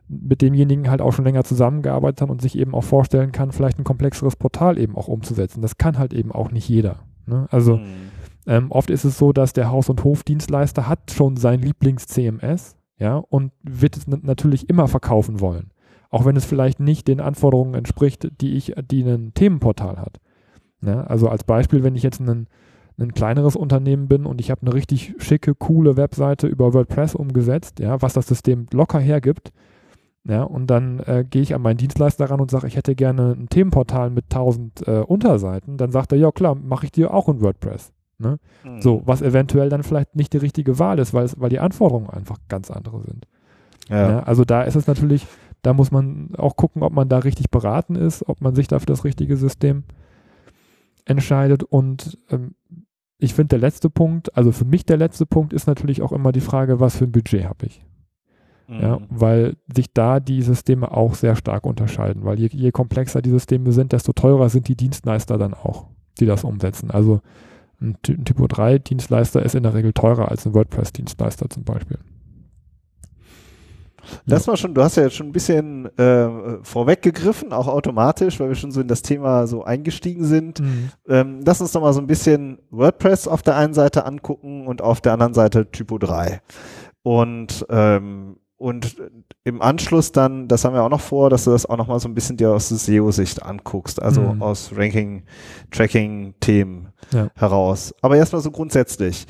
mit 0.08 0.42
demjenigen 0.42 0.90
halt 0.90 1.00
auch 1.00 1.12
schon 1.12 1.24
länger 1.24 1.44
zusammengearbeitet 1.44 2.22
hat 2.22 2.30
und 2.30 2.42
sich 2.42 2.58
eben 2.58 2.74
auch 2.74 2.84
vorstellen 2.84 3.32
kann, 3.32 3.52
vielleicht 3.52 3.78
ein 3.78 3.84
komplexeres 3.84 4.36
Portal 4.36 4.78
eben 4.78 4.96
auch 4.96 5.08
umzusetzen. 5.08 5.62
Das 5.62 5.78
kann 5.78 5.98
halt 5.98 6.12
eben 6.12 6.32
auch 6.32 6.50
nicht 6.50 6.68
jeder. 6.68 6.96
Ne? 7.26 7.46
Also 7.50 7.78
mhm 7.78 8.10
ähm, 8.46 8.70
oft 8.70 8.90
ist 8.90 9.04
es 9.04 9.18
so, 9.18 9.32
dass 9.32 9.52
der 9.52 9.70
Haus- 9.70 9.88
und 9.88 10.02
Hofdienstleister 10.04 10.88
hat 10.88 11.12
schon 11.12 11.36
sein 11.36 11.60
Lieblings-CMS, 11.60 12.76
ja, 12.98 13.16
und 13.16 13.52
wird 13.62 13.96
es 13.96 14.06
natürlich 14.06 14.68
immer 14.68 14.88
verkaufen 14.88 15.40
wollen. 15.40 15.70
Auch 16.10 16.24
wenn 16.24 16.36
es 16.36 16.44
vielleicht 16.44 16.78
nicht 16.78 17.08
den 17.08 17.20
Anforderungen 17.20 17.74
entspricht, 17.74 18.28
die 18.40 18.54
ich, 18.54 18.74
die 18.90 19.02
ein 19.02 19.32
Themenportal 19.34 19.98
hat. 19.98 20.20
Ja, 20.84 21.04
also 21.04 21.28
als 21.28 21.44
Beispiel, 21.44 21.84
wenn 21.84 21.94
ich 21.94 22.02
jetzt 22.02 22.20
ein, 22.20 22.48
ein 22.98 23.14
kleineres 23.14 23.56
Unternehmen 23.56 24.08
bin 24.08 24.26
und 24.26 24.40
ich 24.40 24.50
habe 24.50 24.62
eine 24.62 24.74
richtig 24.74 25.14
schicke, 25.18 25.54
coole 25.54 25.96
Webseite 25.96 26.46
über 26.46 26.74
WordPress 26.74 27.14
umgesetzt, 27.14 27.80
ja, 27.80 28.00
was 28.02 28.12
das 28.12 28.26
System 28.26 28.66
locker 28.72 29.00
hergibt, 29.00 29.52
ja, 30.24 30.44
und 30.44 30.68
dann 30.68 31.00
äh, 31.00 31.24
gehe 31.28 31.42
ich 31.42 31.54
an 31.54 31.62
meinen 31.62 31.78
Dienstleister 31.78 32.30
ran 32.30 32.40
und 32.40 32.50
sage, 32.50 32.68
ich 32.68 32.76
hätte 32.76 32.94
gerne 32.94 33.32
ein 33.32 33.48
Themenportal 33.48 34.10
mit 34.10 34.26
1000 34.26 34.86
äh, 34.86 34.90
Unterseiten, 35.00 35.76
dann 35.76 35.90
sagt 35.90 36.12
er, 36.12 36.18
ja 36.18 36.30
klar, 36.30 36.54
mache 36.54 36.86
ich 36.86 36.92
dir 36.92 37.12
auch 37.12 37.28
in 37.28 37.40
WordPress. 37.40 37.92
Ne? 38.18 38.38
Mhm. 38.64 38.80
So, 38.80 39.02
was 39.04 39.20
eventuell 39.20 39.68
dann 39.68 39.82
vielleicht 39.82 40.14
nicht 40.14 40.32
die 40.32 40.38
richtige 40.38 40.78
Wahl 40.78 41.00
ist, 41.00 41.12
weil, 41.12 41.28
weil 41.36 41.50
die 41.50 41.58
Anforderungen 41.58 42.08
einfach 42.08 42.38
ganz 42.48 42.70
andere 42.70 43.02
sind. 43.02 43.26
Ja. 43.88 44.10
ja. 44.10 44.22
also 44.22 44.44
da 44.44 44.62
ist 44.62 44.76
es 44.76 44.86
natürlich, 44.86 45.26
da 45.62 45.72
muss 45.72 45.90
man 45.90 46.30
auch 46.36 46.56
gucken, 46.56 46.84
ob 46.84 46.92
man 46.92 47.08
da 47.08 47.18
richtig 47.18 47.50
beraten 47.50 47.96
ist, 47.96 48.28
ob 48.28 48.40
man 48.40 48.54
sich 48.54 48.68
da 48.68 48.78
für 48.78 48.86
das 48.86 49.02
richtige 49.02 49.36
System 49.36 49.82
entscheidet. 51.04 51.64
Und 51.64 52.18
ähm, 52.30 52.54
ich 53.22 53.34
finde, 53.34 53.48
der 53.48 53.60
letzte 53.60 53.88
Punkt, 53.88 54.36
also 54.36 54.50
für 54.50 54.64
mich 54.64 54.84
der 54.84 54.96
letzte 54.96 55.26
Punkt 55.26 55.52
ist 55.52 55.66
natürlich 55.66 56.02
auch 56.02 56.10
immer 56.10 56.32
die 56.32 56.40
Frage, 56.40 56.80
was 56.80 56.96
für 56.96 57.04
ein 57.04 57.12
Budget 57.12 57.44
habe 57.44 57.66
ich. 57.66 57.84
Mhm. 58.66 58.80
Ja, 58.80 58.98
weil 59.10 59.56
sich 59.72 59.92
da 59.92 60.18
die 60.18 60.42
Systeme 60.42 60.90
auch 60.90 61.14
sehr 61.14 61.36
stark 61.36 61.64
unterscheiden, 61.64 62.24
weil 62.24 62.40
je, 62.40 62.48
je 62.52 62.72
komplexer 62.72 63.22
die 63.22 63.30
Systeme 63.30 63.70
sind, 63.70 63.92
desto 63.92 64.12
teurer 64.12 64.48
sind 64.48 64.66
die 64.66 64.76
Dienstleister 64.76 65.38
dann 65.38 65.54
auch, 65.54 65.86
die 66.18 66.26
das 66.26 66.42
umsetzen. 66.42 66.90
Also 66.90 67.20
ein, 67.80 67.96
ein 68.08 68.24
Typo 68.24 68.48
3 68.48 68.78
Dienstleister 68.78 69.42
ist 69.42 69.54
in 69.54 69.62
der 69.62 69.74
Regel 69.74 69.92
teurer 69.92 70.28
als 70.30 70.44
ein 70.44 70.54
WordPress 70.54 70.92
Dienstleister 70.92 71.48
zum 71.48 71.62
Beispiel. 71.62 71.98
Lass 74.26 74.46
mal 74.46 74.56
schon, 74.56 74.74
du 74.74 74.82
hast 74.82 74.96
ja 74.96 75.04
jetzt 75.04 75.16
schon 75.16 75.28
ein 75.28 75.32
bisschen 75.32 75.86
äh, 75.98 76.58
vorweggegriffen, 76.62 77.52
auch 77.52 77.68
automatisch, 77.68 78.40
weil 78.40 78.48
wir 78.48 78.54
schon 78.54 78.72
so 78.72 78.80
in 78.80 78.88
das 78.88 79.02
Thema 79.02 79.46
so 79.46 79.64
eingestiegen 79.64 80.24
sind. 80.24 80.60
Mhm. 80.60 80.90
Ähm, 81.08 81.40
lass 81.44 81.60
uns 81.60 81.72
doch 81.72 81.80
mal 81.80 81.92
so 81.92 82.00
ein 82.00 82.06
bisschen 82.06 82.58
WordPress 82.70 83.28
auf 83.28 83.42
der 83.42 83.56
einen 83.56 83.74
Seite 83.74 84.04
angucken 84.04 84.66
und 84.66 84.82
auf 84.82 85.00
der 85.00 85.12
anderen 85.12 85.34
Seite 85.34 85.70
Typo 85.70 85.98
3. 85.98 86.40
Und 87.02 87.66
ähm, 87.68 88.36
und 88.62 88.94
im 89.42 89.60
Anschluss 89.60 90.12
dann, 90.12 90.46
das 90.46 90.64
haben 90.64 90.74
wir 90.74 90.84
auch 90.84 90.88
noch 90.88 91.00
vor, 91.00 91.30
dass 91.30 91.42
du 91.42 91.50
das 91.50 91.66
auch 91.66 91.76
noch 91.76 91.88
mal 91.88 91.98
so 91.98 92.08
ein 92.08 92.14
bisschen 92.14 92.36
dir 92.36 92.52
aus 92.52 92.68
der 92.68 92.78
SEO-Sicht 92.78 93.42
anguckst, 93.42 94.00
also 94.00 94.20
mhm. 94.20 94.40
aus 94.40 94.70
Ranking, 94.76 95.24
Tracking-Themen 95.72 96.90
ja. 97.10 97.28
heraus. 97.34 97.92
Aber 98.02 98.16
erstmal 98.16 98.40
so 98.40 98.52
grundsätzlich. 98.52 99.26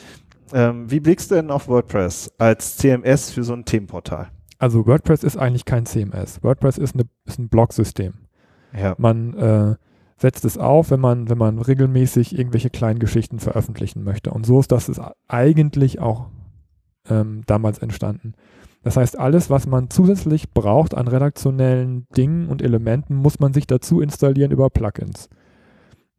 Ähm, 0.52 0.90
wie 0.90 1.00
blickst 1.00 1.30
du 1.30 1.36
denn 1.36 1.50
auf 1.50 1.66
WordPress 1.66 2.30
als 2.36 2.76
CMS 2.76 3.30
für 3.30 3.42
so 3.42 3.54
ein 3.54 3.64
Themenportal? 3.64 4.28
Also 4.62 4.86
WordPress 4.86 5.24
ist 5.24 5.36
eigentlich 5.36 5.64
kein 5.64 5.86
CMS. 5.86 6.40
WordPress 6.44 6.78
ist, 6.78 6.94
eine, 6.94 7.02
ist 7.24 7.40
ein 7.40 7.48
Blog-System. 7.48 8.12
Ja. 8.72 8.94
Man 8.96 9.34
äh, 9.34 9.74
setzt 10.16 10.44
es 10.44 10.56
auf, 10.56 10.92
wenn 10.92 11.00
man, 11.00 11.28
wenn 11.28 11.36
man 11.36 11.58
regelmäßig 11.58 12.38
irgendwelche 12.38 12.70
kleinen 12.70 13.00
Geschichten 13.00 13.40
veröffentlichen 13.40 14.04
möchte. 14.04 14.30
Und 14.30 14.46
so 14.46 14.60
ist 14.60 14.70
das 14.70 14.88
ist 14.88 15.00
eigentlich 15.26 15.98
auch 15.98 16.26
ähm, 17.10 17.42
damals 17.46 17.80
entstanden. 17.80 18.34
Das 18.84 18.96
heißt, 18.96 19.18
alles, 19.18 19.50
was 19.50 19.66
man 19.66 19.90
zusätzlich 19.90 20.52
braucht 20.52 20.94
an 20.94 21.08
redaktionellen 21.08 22.06
Dingen 22.16 22.46
und 22.46 22.62
Elementen, 22.62 23.16
muss 23.16 23.40
man 23.40 23.52
sich 23.52 23.66
dazu 23.66 24.00
installieren 24.00 24.52
über 24.52 24.70
Plugins. 24.70 25.28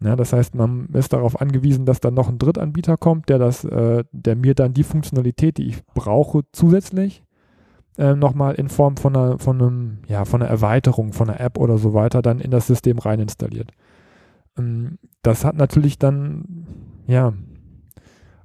Ja, 0.03 0.17
das 0.17 0.33
heißt, 0.33 0.53
man 0.53 0.89
ist 0.91 1.13
darauf 1.13 1.39
angewiesen, 1.39 1.85
dass 1.85 2.01
dann 2.01 2.13
noch 2.13 2.27
ein 2.27 2.39
Drittanbieter 2.39 2.97
kommt, 2.97 3.29
der 3.29 3.39
das, 3.39 3.63
äh, 3.63 4.03
der 4.11 4.35
mir 4.35 4.53
dann 4.53 4.73
die 4.73 4.83
Funktionalität, 4.83 5.59
die 5.59 5.67
ich 5.67 5.85
brauche, 5.93 6.41
zusätzlich 6.51 7.23
äh, 7.97 8.15
nochmal 8.15 8.55
in 8.55 8.69
Form 8.69 8.97
von 8.97 9.15
einer, 9.15 9.39
von 9.39 9.61
einem, 9.61 9.97
ja, 10.07 10.25
von 10.25 10.41
einer 10.41 10.49
Erweiterung, 10.49 11.13
von 11.13 11.29
einer 11.29 11.39
App 11.39 11.57
oder 11.57 11.77
so 11.77 11.93
weiter 11.93 12.21
dann 12.21 12.39
in 12.39 12.51
das 12.51 12.67
System 12.67 12.97
rein 12.97 13.19
installiert. 13.19 13.71
Ähm, 14.57 14.97
das 15.21 15.45
hat 15.45 15.55
natürlich 15.55 15.99
dann, 15.99 16.67
ja, 17.07 17.33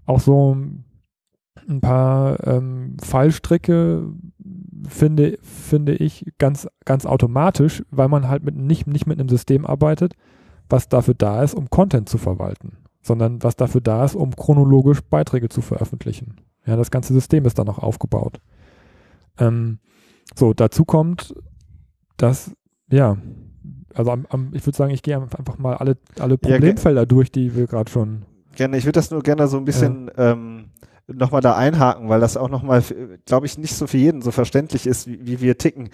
auch 0.07 0.21
so 0.21 0.57
ein 1.69 1.81
paar 1.81 2.47
ähm, 2.47 2.97
Fallstricke, 3.02 4.12
finde, 4.88 5.38
finde 5.43 5.95
ich, 5.95 6.33
ganz, 6.38 6.69
ganz 6.85 7.05
automatisch, 7.05 7.85
weil 7.90 8.09
man 8.09 8.28
halt 8.28 8.43
mit, 8.45 8.57
nicht, 8.57 8.87
nicht 8.87 9.07
mit 9.07 9.19
einem 9.19 9.28
System 9.28 9.67
arbeitet, 9.67 10.14
was 10.69 10.88
dafür 10.88 11.14
da 11.14 11.43
ist, 11.43 11.55
um 11.55 11.69
Content 11.71 12.09
zu 12.09 12.19
verwalten, 12.19 12.78
sondern 13.02 13.43
was 13.43 13.57
dafür 13.57 13.81
da 13.81 14.05
ist, 14.05 14.14
um 14.14 14.35
chronologisch 14.35 15.00
Beiträge 15.02 15.49
zu 15.49 15.61
veröffentlichen. 15.61 16.37
Ja, 16.67 16.76
das 16.76 16.90
ganze 16.90 17.12
System 17.12 17.45
ist 17.45 17.59
dann 17.59 17.67
noch 17.67 17.78
aufgebaut. 17.78 18.40
Ähm, 19.38 19.78
so, 20.35 20.52
dazu 20.52 20.85
kommt, 20.85 21.35
dass, 22.16 22.52
ja, 22.90 23.16
also 23.95 24.11
am, 24.11 24.26
am, 24.28 24.50
ich 24.52 24.64
würde 24.66 24.76
sagen, 24.76 24.92
ich 24.92 25.02
gehe 25.02 25.16
einfach 25.16 25.59
mal 25.59 25.76
alle, 25.76 25.97
alle 26.18 26.38
Problemfelder 26.38 27.02
ja, 27.02 27.07
durch, 27.07 27.33
die 27.33 27.54
wir 27.57 27.66
gerade 27.66 27.90
schon. 27.90 28.25
Gerne, 28.54 28.76
ich 28.76 28.85
würde 28.85 28.99
das 28.99 29.11
nur 29.11 29.23
gerne 29.23 29.49
so 29.49 29.57
ein 29.57 29.64
bisschen 29.64 30.11
ja. 30.16 30.33
ähm, 30.33 30.71
nochmal 31.07 31.40
da 31.40 31.57
einhaken, 31.57 32.09
weil 32.09 32.21
das 32.21 32.37
auch 32.37 32.49
nochmal, 32.49 32.83
glaube 33.25 33.47
ich, 33.47 33.59
nicht 33.59 33.75
so 33.75 33.87
für 33.87 33.97
jeden 33.97 34.23
so 34.23 34.30
verständlich 34.30 34.87
ist, 34.87 35.07
wie, 35.07 35.26
wie 35.26 35.40
wir 35.40 35.59
ticken. 35.59 35.90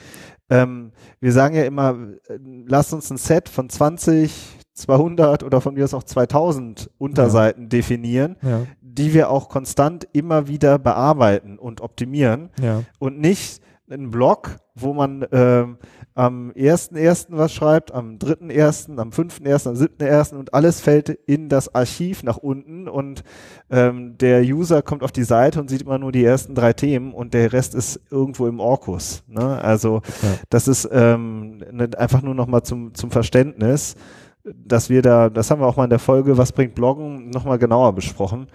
Ähm, 0.50 0.92
wir 1.20 1.32
sagen 1.32 1.54
ja 1.54 1.64
immer, 1.64 1.96
äh, 2.28 2.38
lasst 2.66 2.92
uns 2.92 3.10
ein 3.10 3.16
Set 3.16 3.48
von 3.48 3.68
20, 3.68 4.32
200 4.74 5.44
oder 5.44 5.60
von 5.60 5.74
mir 5.74 5.84
aus 5.84 5.94
auch 5.94 6.02
2000 6.02 6.90
Unterseiten 6.98 7.64
ja. 7.64 7.68
definieren, 7.68 8.36
ja. 8.42 8.66
Die 8.98 9.12
wir 9.14 9.30
auch 9.30 9.48
konstant 9.48 10.06
immer 10.12 10.48
wieder 10.48 10.78
bearbeiten 10.78 11.58
und 11.58 11.80
optimieren 11.80 12.50
ja. 12.60 12.82
und 12.98 13.18
nicht 13.18 13.60
einen 13.90 14.10
Blog, 14.10 14.56
wo 14.74 14.94
man 14.94 15.26
ähm, 15.30 15.76
am 16.14 16.52
1.1. 16.52 17.26
was 17.30 17.52
schreibt, 17.52 17.92
am 17.92 18.18
3.1., 18.18 18.98
am 18.98 19.10
5.1., 19.10 19.68
am 19.68 19.74
7.1. 19.74 20.34
und 20.34 20.54
alles 20.54 20.80
fällt 20.80 21.08
in 21.08 21.48
das 21.48 21.74
Archiv 21.74 22.22
nach 22.22 22.38
unten 22.38 22.88
und 22.88 23.24
ähm, 23.70 24.16
der 24.18 24.42
User 24.42 24.80
kommt 24.82 25.02
auf 25.02 25.12
die 25.12 25.24
Seite 25.24 25.60
und 25.60 25.68
sieht 25.68 25.82
immer 25.82 25.98
nur 25.98 26.12
die 26.12 26.24
ersten 26.24 26.54
drei 26.54 26.72
Themen 26.72 27.12
und 27.12 27.34
der 27.34 27.52
Rest 27.52 27.74
ist 27.74 28.00
irgendwo 28.10 28.46
im 28.46 28.60
Orkus. 28.60 29.22
Ne? 29.26 29.62
Also 29.62 30.02
ja. 30.22 30.28
das 30.50 30.66
ist 30.68 30.88
ähm, 30.90 31.58
ne, 31.70 31.90
einfach 31.98 32.22
nur 32.22 32.34
nochmal 32.34 32.62
zum, 32.62 32.94
zum 32.94 33.10
Verständnis 33.10 33.96
dass 34.44 34.90
wir 34.90 35.02
da, 35.02 35.30
das 35.30 35.50
haben 35.50 35.60
wir 35.60 35.66
auch 35.66 35.76
mal 35.76 35.84
in 35.84 35.90
der 35.90 35.98
Folge, 35.98 36.36
was 36.36 36.52
bringt 36.52 36.74
Bloggen, 36.74 37.30
nochmal 37.30 37.58
genauer 37.58 37.94
besprochen. 37.94 38.48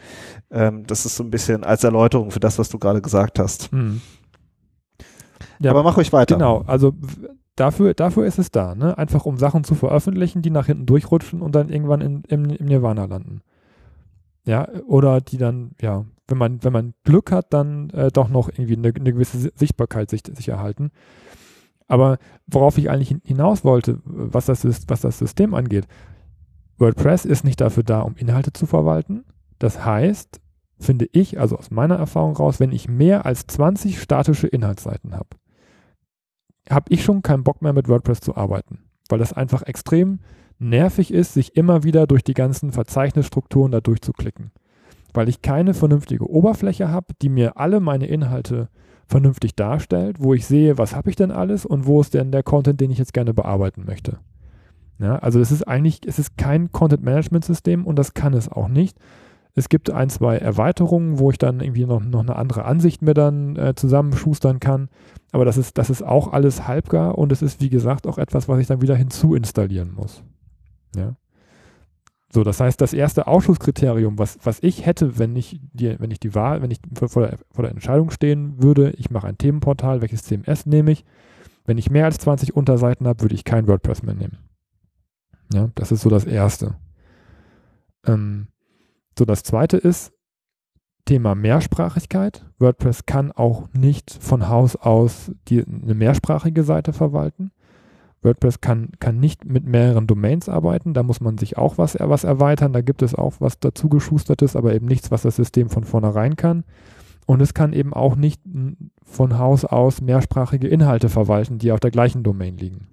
Ähm, 0.51 0.86
das 0.86 1.05
ist 1.05 1.15
so 1.15 1.24
ein 1.24 1.31
bisschen 1.31 1.63
als 1.63 1.84
Erläuterung 1.84 2.31
für 2.31 2.39
das, 2.39 2.60
was 2.60 2.69
du 2.69 2.77
gerade 2.77 3.01
gesagt 3.01 3.39
hast. 3.39 3.74
Mhm. 3.74 4.01
Ja, 5.60 5.72
Aber 5.72 5.84
mach 5.84 5.98
euch 5.98 6.13
weiter. 6.13 6.36
Genau, 6.36 6.63
also 6.67 6.93
dafür, 7.55 7.93
dafür 7.93 8.25
ist 8.25 8.39
es 8.39 8.51
da, 8.51 8.75
ne? 8.75 8.98
Einfach 8.98 9.25
um 9.25 9.38
Sachen 9.38 9.63
zu 9.63 9.75
veröffentlichen, 9.75 10.41
die 10.41 10.51
nach 10.51 10.67
hinten 10.67 10.86
durchrutschen 10.86 11.41
und 11.41 11.53
dann 11.55 11.69
irgendwann 11.69 12.01
in, 12.01 12.24
im, 12.27 12.46
im 12.46 12.65
Nirvana 12.65 13.05
landen. 13.05 13.41
Ja, 14.46 14.67
oder 14.88 15.22
die 15.22 15.38
dann, 15.38 15.72
ja, 15.81 16.05
wenn 16.27 16.38
man, 16.38 16.63
wenn 16.63 16.74
man 16.74 16.93
Glück 17.03 17.31
hat, 17.31 17.51
dann 17.53 17.89
äh, 17.89 18.12
doch 18.12 18.29
noch 18.29 18.50
irgendwie 18.50 18.77
eine, 18.77 18.93
eine 18.96 19.13
gewisse 19.13 19.51
Sichtbarkeit 19.55 20.10
sich, 20.10 20.22
sich 20.34 20.48
erhalten. 20.48 20.91
Aber 21.89 22.19
worauf 22.48 22.77
ich 22.77 22.89
eigentlich 22.89 23.17
hinaus 23.24 23.65
wollte, 23.65 24.00
was 24.05 24.46
das, 24.46 24.63
ist, 24.63 24.89
was 24.89 25.01
das 25.01 25.17
System 25.17 25.53
angeht, 25.53 25.88
WordPress 26.77 27.25
ist 27.25 27.43
nicht 27.43 27.60
dafür 27.60 27.84
da, 27.84 28.01
um 28.01 28.15
Inhalte 28.15 28.53
zu 28.53 28.65
verwalten. 28.65 29.25
Das 29.58 29.84
heißt, 29.84 30.39
finde 30.79 31.10
ich, 31.12 31.39
also 31.39 31.58
aus 31.58 31.72
meiner 31.72 31.98
Erfahrung 31.98 32.36
raus, 32.36 32.60
wenn 32.60 32.72
ich 32.72 32.88
mehr 32.88 33.25
als 33.25 33.48
20 33.48 34.00
statische 34.00 34.48
Inhaltsseiten 34.48 35.15
habe, 35.15 35.29
habe 36.69 36.86
ich 36.89 37.03
schon 37.03 37.24
keinen 37.24 37.43
Bock 37.43 37.62
mehr 37.62 37.74
mit 37.74 37.89
WordPress 37.89 38.22
zu 38.22 38.38
arbeiten, 38.38 38.84
weil 39.10 39.19
das 39.19 39.34
einfach 39.34 39.63
extrem 39.63 40.19
nervig 40.60 41.12
ist, 41.12 41.34
sich 41.34 41.55
immer 41.58 41.84
wieder 41.84 42.05
durch 42.05 42.24
die 42.24 42.36
ganzen 42.36 42.72
Verzeichnisstrukturen 42.72 43.72
da 43.72 43.81
durchzuklicken. 43.81 44.51
Weil 45.12 45.27
ich 45.27 45.41
keine 45.41 45.74
vernünftige 45.74 46.29
Oberfläche 46.29 46.89
habe, 46.89 47.15
die 47.22 47.29
mir 47.29 47.58
alle 47.58 47.79
meine 47.79 48.05
Inhalte 48.05 48.69
vernünftig 49.10 49.56
darstellt, 49.56 50.18
wo 50.20 50.34
ich 50.34 50.46
sehe, 50.46 50.78
was 50.78 50.96
habe 50.96 51.10
ich 51.10 51.16
denn 51.16 51.32
alles 51.32 51.66
und 51.66 51.88
wo 51.88 52.00
ist 52.00 52.13
denn 52.13 52.32
der 52.32 52.44
Content, 52.44 52.80
den 52.80 52.92
ich 52.92 53.00
jetzt 53.00 53.13
gerne 53.13 53.34
bearbeiten 53.34 53.84
möchte. 53.86 54.20
Ja, 55.00 55.16
also 55.18 55.39
es 55.39 55.51
ist 55.51 55.68
eigentlich, 55.68 56.01
es 56.06 56.20
ist 56.20 56.38
kein 56.38 56.72
Content-Management-System 56.72 57.86
und 57.86 57.98
das 57.98 58.13
kann 58.13 58.34
es 58.34 58.50
auch 58.50 58.68
nicht. 58.68 58.98
Es 59.56 59.68
gibt 59.68 59.89
ein, 59.89 60.10
zwei 60.10 60.38
Erweiterungen, 60.38 61.20
wo 61.20 61.32
ich 61.32 61.38
dann 61.38 61.60
irgendwie 61.60 61.86
noch, 61.86 62.04
noch 62.04 62.20
eine 62.20 62.36
andere 62.36 62.66
Ansicht 62.66 63.01
mir 63.01 63.16
dann 63.16 63.56
äh, 63.56 63.74
zusammenschustern 63.75 64.60
kann. 64.60 64.89
Aber 65.32 65.44
das 65.44 65.58
ist, 65.58 65.78
das 65.78 65.89
ist 65.89 66.04
auch 66.04 66.32
alles 66.32 66.68
halbgar 66.68 67.18
und 67.18 67.32
es 67.32 67.42
ist, 67.42 67.62
wie 67.62 67.70
gesagt, 67.70 68.06
auch 68.06 68.18
etwas, 68.18 68.48
was 68.48 68.60
ich 68.60 68.68
dann 68.68 68.82
wieder 68.82 68.96
hinzuinstallieren 68.96 69.94
muss. 69.96 70.24
Ja. 70.96 71.16
So, 72.31 72.43
das 72.43 72.59
heißt, 72.59 72.79
das 72.79 72.93
erste 72.93 73.25
Ausschusskriterium, 73.25 74.19
was, 74.19 74.38
was 74.43 74.59
ich 74.62 74.86
hätte, 74.86 75.17
wenn 75.17 75.36
ich 75.36 75.59
die, 75.74 76.00
wenn 76.00 76.12
ich 76.12 76.19
die 76.19 76.36
Wahl, 76.36 76.62
wenn 76.62 76.69
ich 76.69 76.79
vor 76.93 77.27
der, 77.27 77.39
vor 77.51 77.63
der 77.63 77.71
Entscheidung 77.71 78.12
stehen 78.12 78.62
würde, 78.62 78.91
ich 78.91 79.09
mache 79.09 79.27
ein 79.27 79.38
Themenportal, 79.38 80.01
welches 80.01 80.24
CMS 80.24 80.67
nehme 80.67 80.91
ich? 80.91 81.05
Wenn 81.65 81.79
ich 81.79 81.89
mehr 81.89 82.05
als 82.05 82.19
20 82.19 82.55
Unterseiten 82.55 83.07
habe, 83.07 83.21
würde 83.21 83.36
ich 83.36 83.43
kein 83.43 83.67
WordPress 83.67 84.03
mehr 84.03 84.15
nehmen. 84.15 84.38
Ja, 85.53 85.69
das 85.74 85.91
ist 85.91 86.01
so 86.01 86.09
das 86.09 86.25
erste. 86.25 86.75
Ähm, 88.05 88.48
so, 89.17 89.25
das 89.25 89.41
zweite 89.41 89.77
ist 89.77 90.13
Thema 91.05 91.33
Mehrsprachigkeit. 91.33 92.45
WordPress 92.59 93.07
kann 93.07 93.31
auch 93.31 93.67
nicht 93.74 94.12
von 94.12 94.48
Haus 94.48 94.75
aus 94.75 95.31
die, 95.48 95.65
eine 95.65 95.95
mehrsprachige 95.95 96.63
Seite 96.63 96.93
verwalten. 96.93 97.51
WordPress 98.21 98.61
kann, 98.61 98.89
kann 98.99 99.19
nicht 99.19 99.45
mit 99.45 99.65
mehreren 99.65 100.07
Domains 100.07 100.49
arbeiten, 100.49 100.93
da 100.93 101.03
muss 101.03 101.21
man 101.21 101.38
sich 101.38 101.57
auch 101.57 101.77
was, 101.77 101.97
was 101.99 102.23
erweitern, 102.23 102.73
da 102.73 102.81
gibt 102.81 103.01
es 103.01 103.15
auch 103.15 103.35
was 103.39 103.59
dazu 103.59 103.89
geschustertes, 103.89 104.55
aber 104.55 104.73
eben 104.73 104.88
nichts, 104.88 105.11
was 105.11 105.21
das 105.21 105.35
System 105.35 105.69
von 105.69 105.83
vornherein 105.83 106.35
kann. 106.35 106.63
Und 107.25 107.41
es 107.41 107.53
kann 107.53 107.73
eben 107.73 107.93
auch 107.93 108.15
nicht 108.15 108.41
von 109.03 109.38
Haus 109.38 109.63
aus 109.63 110.01
mehrsprachige 110.01 110.67
Inhalte 110.67 111.09
verwalten, 111.09 111.59
die 111.59 111.71
auf 111.71 111.79
der 111.79 111.91
gleichen 111.91 112.23
Domain 112.23 112.57
liegen. 112.57 112.88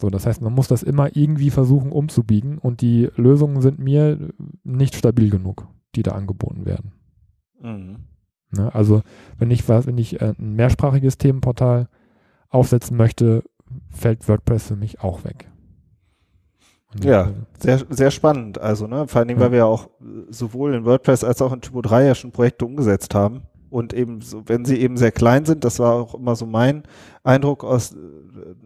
So, 0.00 0.10
das 0.10 0.26
heißt, 0.26 0.42
man 0.42 0.52
muss 0.52 0.66
das 0.66 0.82
immer 0.82 1.16
irgendwie 1.16 1.50
versuchen 1.50 1.92
umzubiegen 1.92 2.58
und 2.58 2.80
die 2.80 3.10
Lösungen 3.16 3.62
sind 3.62 3.78
mir 3.78 4.32
nicht 4.64 4.96
stabil 4.96 5.30
genug, 5.30 5.68
die 5.94 6.02
da 6.02 6.12
angeboten 6.12 6.66
werden. 6.66 6.92
Mhm. 7.62 7.96
Ne, 8.50 8.74
also, 8.74 9.02
wenn 9.38 9.50
ich 9.50 9.68
was, 9.68 9.86
wenn 9.86 9.98
ich 9.98 10.20
äh, 10.20 10.34
ein 10.38 10.54
mehrsprachiges 10.54 11.18
Themenportal 11.18 11.88
aufsetzen 12.48 12.96
möchte, 12.96 13.44
fällt 13.90 14.28
WordPress 14.28 14.68
für 14.68 14.76
mich 14.76 15.00
auch 15.00 15.24
weg. 15.24 15.50
Und 16.94 17.04
ja, 17.04 17.30
sehr, 17.58 17.80
sehr 17.90 18.10
spannend. 18.10 18.58
Also, 18.60 18.86
ne, 18.86 19.08
vor 19.08 19.20
allem, 19.20 19.30
ja. 19.30 19.40
weil 19.40 19.50
wir 19.50 19.58
ja 19.58 19.64
auch 19.64 19.90
sowohl 20.28 20.74
in 20.74 20.84
WordPress 20.84 21.24
als 21.24 21.42
auch 21.42 21.52
in 21.52 21.60
Typo 21.60 21.82
3 21.82 22.04
ja 22.04 22.14
schon 22.14 22.32
Projekte 22.32 22.64
umgesetzt 22.64 23.14
haben 23.14 23.42
und 23.74 23.92
eben 23.92 24.20
so, 24.20 24.42
wenn 24.46 24.64
sie 24.64 24.76
eben 24.76 24.96
sehr 24.96 25.10
klein 25.10 25.44
sind, 25.44 25.64
das 25.64 25.80
war 25.80 25.94
auch 25.94 26.14
immer 26.14 26.36
so 26.36 26.46
mein 26.46 26.84
Eindruck 27.24 27.64
aus, 27.64 27.92
äh, 27.92 27.96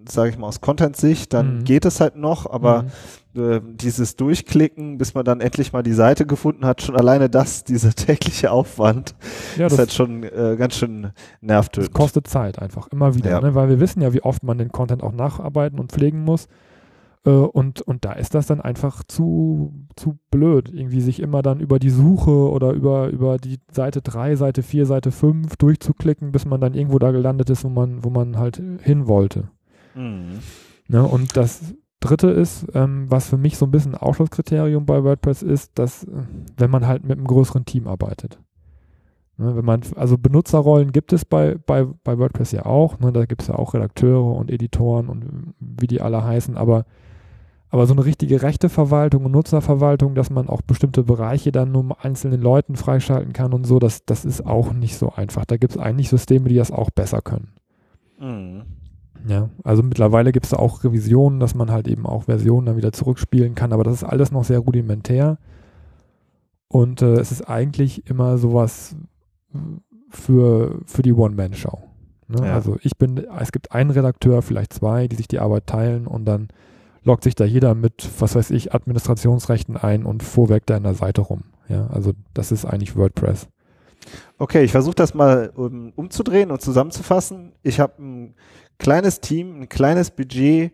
sage 0.06 0.28
ich 0.28 0.36
mal, 0.36 0.48
aus 0.48 0.60
Content-Sicht, 0.60 1.32
dann 1.32 1.60
mhm. 1.60 1.64
geht 1.64 1.86
es 1.86 1.98
halt 1.98 2.16
noch, 2.16 2.44
aber 2.44 2.82
mhm. 2.82 2.88
Äh, 3.38 3.60
dieses 3.64 4.16
Durchklicken, 4.16 4.98
bis 4.98 5.14
man 5.14 5.24
dann 5.24 5.40
endlich 5.40 5.72
mal 5.72 5.82
die 5.82 5.92
Seite 5.92 6.26
gefunden 6.26 6.66
hat, 6.66 6.82
schon 6.82 6.96
alleine 6.96 7.30
das, 7.30 7.64
dieser 7.64 7.90
tägliche 7.94 8.50
Aufwand, 8.50 9.14
ja, 9.56 9.66
ist 9.66 9.78
halt 9.78 9.92
schon 9.92 10.22
äh, 10.24 10.56
ganz 10.58 10.76
schön 10.76 11.12
nervtötend. 11.40 11.88
Das 11.88 11.94
kostet 11.94 12.26
Zeit 12.26 12.58
einfach, 12.58 12.88
immer 12.88 13.14
wieder, 13.14 13.30
ja. 13.30 13.40
ne? 13.40 13.54
weil 13.54 13.68
wir 13.68 13.80
wissen 13.80 14.02
ja, 14.02 14.12
wie 14.12 14.22
oft 14.22 14.42
man 14.42 14.58
den 14.58 14.70
Content 14.70 15.02
auch 15.02 15.12
nacharbeiten 15.12 15.78
und 15.78 15.92
pflegen 15.92 16.24
muss. 16.24 16.48
Äh, 17.24 17.30
und, 17.30 17.82
und 17.82 18.04
da 18.04 18.12
ist 18.12 18.34
das 18.34 18.46
dann 18.46 18.60
einfach 18.60 19.02
zu, 19.04 19.72
zu 19.96 20.18
blöd, 20.30 20.70
irgendwie 20.72 21.00
sich 21.00 21.20
immer 21.20 21.42
dann 21.42 21.60
über 21.60 21.78
die 21.78 21.90
Suche 21.90 22.30
oder 22.30 22.72
über, 22.72 23.08
über 23.08 23.38
die 23.38 23.58
Seite 23.70 24.02
3, 24.02 24.36
Seite 24.36 24.62
4, 24.62 24.86
Seite 24.86 25.10
5 25.10 25.56
durchzuklicken, 25.56 26.32
bis 26.32 26.46
man 26.46 26.60
dann 26.60 26.74
irgendwo 26.74 26.98
da 26.98 27.10
gelandet 27.10 27.50
ist, 27.50 27.64
wo 27.64 27.68
man, 27.68 28.04
wo 28.04 28.10
man 28.10 28.38
halt 28.38 28.62
hin 28.82 29.06
wollte. 29.08 29.50
Mhm. 29.94 30.38
Ne, 30.88 31.02
und 31.02 31.36
das 31.36 31.74
Dritte 32.00 32.28
ist, 32.28 32.66
ähm, 32.74 33.06
was 33.08 33.28
für 33.28 33.36
mich 33.36 33.58
so 33.58 33.66
ein 33.66 33.70
bisschen 33.70 33.94
Ausschlusskriterium 33.94 34.86
bei 34.86 35.02
WordPress 35.02 35.42
ist, 35.42 35.78
dass, 35.78 36.04
äh, 36.04 36.10
wenn 36.56 36.70
man 36.70 36.86
halt 36.86 37.02
mit 37.02 37.18
einem 37.18 37.26
größeren 37.26 37.64
Team 37.64 37.88
arbeitet. 37.88 38.38
Ne, 39.36 39.56
wenn 39.56 39.64
man, 39.64 39.82
also 39.96 40.18
Benutzerrollen 40.18 40.92
gibt 40.92 41.12
es 41.12 41.24
bei, 41.24 41.56
bei, 41.66 41.86
bei 42.04 42.18
WordPress 42.18 42.52
ja 42.52 42.66
auch, 42.66 42.98
ne, 42.98 43.12
da 43.12 43.24
gibt 43.24 43.42
es 43.42 43.48
ja 43.48 43.54
auch 43.54 43.74
Redakteure 43.74 44.36
und 44.36 44.50
Editoren 44.50 45.08
und 45.08 45.54
wie 45.60 45.86
die 45.86 46.00
alle 46.00 46.24
heißen, 46.24 46.56
aber 46.56 46.84
aber 47.70 47.86
so 47.86 47.92
eine 47.92 48.04
richtige 48.04 48.42
Rechteverwaltung 48.42 49.26
und 49.26 49.32
Nutzerverwaltung, 49.32 50.14
dass 50.14 50.30
man 50.30 50.48
auch 50.48 50.62
bestimmte 50.62 51.02
Bereiche 51.02 51.52
dann 51.52 51.70
nur 51.70 52.02
einzelnen 52.02 52.40
Leuten 52.40 52.76
freischalten 52.76 53.34
kann 53.34 53.52
und 53.52 53.66
so, 53.66 53.78
das, 53.78 54.06
das 54.06 54.24
ist 54.24 54.46
auch 54.46 54.72
nicht 54.72 54.96
so 54.96 55.12
einfach. 55.12 55.44
Da 55.44 55.58
gibt 55.58 55.74
es 55.74 55.78
eigentlich 55.78 56.08
Systeme, 56.08 56.48
die 56.48 56.54
das 56.54 56.70
auch 56.70 56.90
besser 56.90 57.20
können. 57.20 57.48
Mhm. 58.18 58.62
Ja, 59.26 59.50
also 59.64 59.82
mittlerweile 59.82 60.32
gibt 60.32 60.46
es 60.46 60.50
da 60.50 60.58
auch 60.58 60.84
Revisionen, 60.84 61.40
dass 61.40 61.54
man 61.54 61.70
halt 61.70 61.88
eben 61.88 62.06
auch 62.06 62.24
Versionen 62.24 62.66
dann 62.66 62.76
wieder 62.76 62.92
zurückspielen 62.92 63.54
kann, 63.54 63.72
aber 63.72 63.84
das 63.84 63.94
ist 63.94 64.04
alles 64.04 64.30
noch 64.30 64.44
sehr 64.44 64.60
rudimentär. 64.60 65.38
Und 66.68 67.02
äh, 67.02 67.14
es 67.14 67.32
ist 67.32 67.48
eigentlich 67.48 68.08
immer 68.08 68.38
sowas 68.38 68.94
für, 70.10 70.80
für 70.84 71.02
die 71.02 71.12
One-Man-Show. 71.12 71.78
Ne? 72.28 72.46
Ja. 72.46 72.54
Also 72.54 72.76
ich 72.82 72.96
bin, 72.96 73.26
es 73.38 73.52
gibt 73.52 73.72
einen 73.72 73.90
Redakteur, 73.90 74.42
vielleicht 74.42 74.72
zwei, 74.72 75.08
die 75.08 75.16
sich 75.16 75.28
die 75.28 75.38
Arbeit 75.38 75.66
teilen 75.66 76.06
und 76.06 76.26
dann 76.26 76.48
loggt 77.04 77.24
sich 77.24 77.34
da 77.34 77.44
jeder 77.44 77.74
mit, 77.74 78.08
was 78.18 78.34
weiß 78.34 78.50
ich, 78.50 78.74
Administrationsrechten 78.74 79.76
ein 79.76 80.04
und 80.04 80.22
vorweg 80.22 80.66
da 80.66 80.76
in 80.76 80.82
der 80.82 80.94
Seite 80.94 81.22
rum. 81.22 81.44
Ja, 81.68 81.86
also 81.88 82.12
das 82.34 82.52
ist 82.52 82.64
eigentlich 82.64 82.96
WordPress. 82.96 83.48
Okay, 84.38 84.62
ich 84.62 84.72
versuche 84.72 84.94
das 84.94 85.14
mal 85.14 85.50
um, 85.54 85.92
umzudrehen 85.96 86.50
und 86.50 86.60
zusammenzufassen. 86.60 87.52
Ich 87.62 87.80
habe 87.80 88.02
ein 88.02 88.34
kleines 88.78 89.20
Team, 89.20 89.60
ein 89.60 89.68
kleines 89.68 90.10
Budget, 90.10 90.72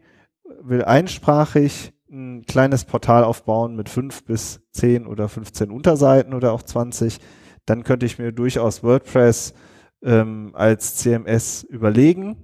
will 0.62 0.84
einsprachig 0.84 1.92
ein 2.11 2.44
kleines 2.46 2.84
Portal 2.84 3.25
aufbauen 3.25 3.75
mit 3.75 3.88
fünf 3.88 4.25
bis 4.25 4.61
zehn 4.70 5.06
oder 5.06 5.28
15 5.28 5.70
Unterseiten 5.70 6.32
oder 6.32 6.52
auch 6.52 6.62
20. 6.62 7.18
Dann 7.66 7.82
könnte 7.82 8.06
ich 8.06 8.18
mir 8.18 8.30
durchaus 8.30 8.82
WordPress 8.82 9.54
ähm, 10.02 10.52
als 10.54 10.96
CMS 10.96 11.64
überlegen. 11.64 12.37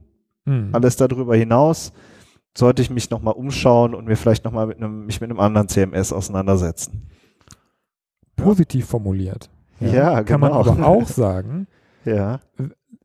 Mhm. 0.45 0.71
Alles 0.73 0.97
darüber 0.97 1.37
hinaus 1.37 1.93
sollte 2.57 2.83
ich 2.83 2.91
mich 2.91 3.11
nochmal 3.11 3.35
umschauen 3.35 3.95
und 3.95 4.07
mir 4.07 4.17
vielleicht 4.17 4.45
nochmal 4.45 4.67
mit 4.67 4.79
einem, 4.79 5.07
mich 5.07 5.21
mit 5.21 5.31
einem 5.31 5.41
anderen 5.41 5.69
CMS 5.69 6.13
auseinandersetzen. 6.13 7.09
Positiv 8.37 8.87
formuliert. 8.87 9.51
Ja, 9.79 9.89
ja 9.89 10.15
Kann 10.23 10.25
genau. 10.25 10.39
man 10.39 10.53
aber 10.53 10.87
auch 10.87 11.07
sagen, 11.07 11.69
ja. 12.05 12.41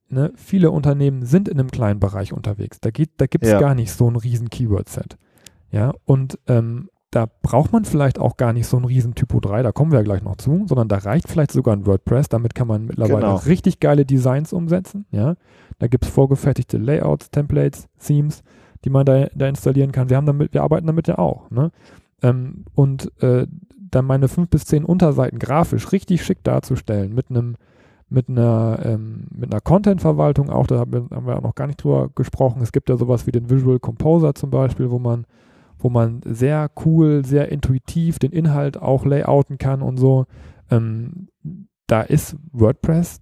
Ne, 0.08 0.32
viele 0.36 0.70
Unternehmen 0.70 1.26
sind 1.26 1.50
in 1.50 1.60
einem 1.60 1.72
kleinen 1.72 2.00
Bereich 2.00 2.32
unterwegs. 2.32 2.80
Da, 2.80 2.90
da 2.92 3.26
gibt 3.28 3.44
es 3.44 3.52
ja. 3.52 3.60
gar 3.60 3.74
nicht 3.74 3.92
so 3.92 4.10
ein 4.10 4.16
riesen 4.16 4.50
Keyword-Set. 4.50 5.18
Ja, 5.72 5.94
und 6.06 6.38
ähm, 6.48 6.90
da 7.10 7.28
braucht 7.42 7.72
man 7.72 7.86
vielleicht 7.86 8.20
auch 8.20 8.38
gar 8.38 8.54
nicht 8.54 8.68
so 8.68 8.78
ein 8.78 8.86
riesen 8.86 9.16
Typo 9.16 9.40
3, 9.40 9.64
da 9.64 9.72
kommen 9.72 9.92
wir 9.92 10.00
ja 10.00 10.04
gleich 10.04 10.22
noch 10.22 10.36
zu, 10.36 10.66
sondern 10.68 10.90
da 10.90 10.98
reicht 10.98 11.30
vielleicht 11.30 11.52
sogar 11.52 11.76
ein 11.76 11.86
WordPress, 11.86 12.30
damit 12.30 12.56
kann 12.56 12.68
man 12.68 12.86
mittlerweile 12.86 13.22
genau. 13.22 13.36
richtig 13.38 13.80
geile 13.80 14.06
Designs 14.06 14.54
umsetzen, 14.54 15.06
ja. 15.12 15.36
Da 15.80 15.88
gibt 15.88 16.06
es 16.06 16.12
vorgefertigte 16.12 16.78
Layouts, 16.78 17.32
Templates, 17.32 17.88
Themes, 18.00 18.44
die 18.84 18.90
man 18.90 19.06
da, 19.06 19.28
da 19.34 19.48
installieren 19.48 19.92
kann. 19.92 20.10
Wir 20.10 20.18
haben 20.18 20.26
damit, 20.26 20.54
wir 20.54 20.64
arbeiten 20.64 20.88
damit 20.88 21.08
ja 21.08 21.18
auch. 21.18 21.50
Ne? 21.50 21.72
Ähm, 22.22 22.66
und 22.76 23.12
äh, 23.22 23.48
dann 23.92 24.06
meine 24.06 24.28
fünf 24.28 24.50
bis 24.50 24.66
zehn 24.66 24.86
Unterseiten 24.86 25.40
grafisch 25.40 25.92
richtig 25.92 26.24
schick 26.24 26.44
darzustellen 26.44 27.14
mit 27.14 27.30
einem 27.30 27.56
mit 28.10 28.30
einer, 28.30 28.80
ähm, 28.84 29.28
mit 29.32 29.52
einer 29.52 29.62
Content-Verwaltung 29.62 30.50
auch, 30.50 30.68
da 30.68 30.80
haben 30.80 30.94
wir, 30.94 31.08
haben 31.16 31.26
wir 31.26 31.38
auch 31.38 31.42
noch 31.42 31.56
gar 31.56 31.68
nicht 31.68 31.84
drüber 31.84 32.10
gesprochen. 32.14 32.62
Es 32.62 32.72
gibt 32.72 32.90
ja 32.90 32.98
sowas 32.98 33.26
wie 33.26 33.32
den 33.32 33.50
Visual 33.50 33.80
Composer 33.80 34.36
zum 34.36 34.52
Beispiel, 34.52 34.92
wo 34.92 35.00
man, 35.00 35.26
wo 35.80 35.90
man 35.90 36.22
sehr 36.24 36.70
cool, 36.86 37.26
sehr 37.26 37.52
intuitiv 37.52 38.20
den 38.20 38.32
Inhalt 38.32 38.78
auch 38.78 39.06
layouten 39.06 39.58
kann 39.58 39.82
und 39.82 39.98
so. 39.98 40.26
Ähm, 40.70 41.30
da 41.88 42.02
ist 42.02 42.36
WordPress, 42.52 43.22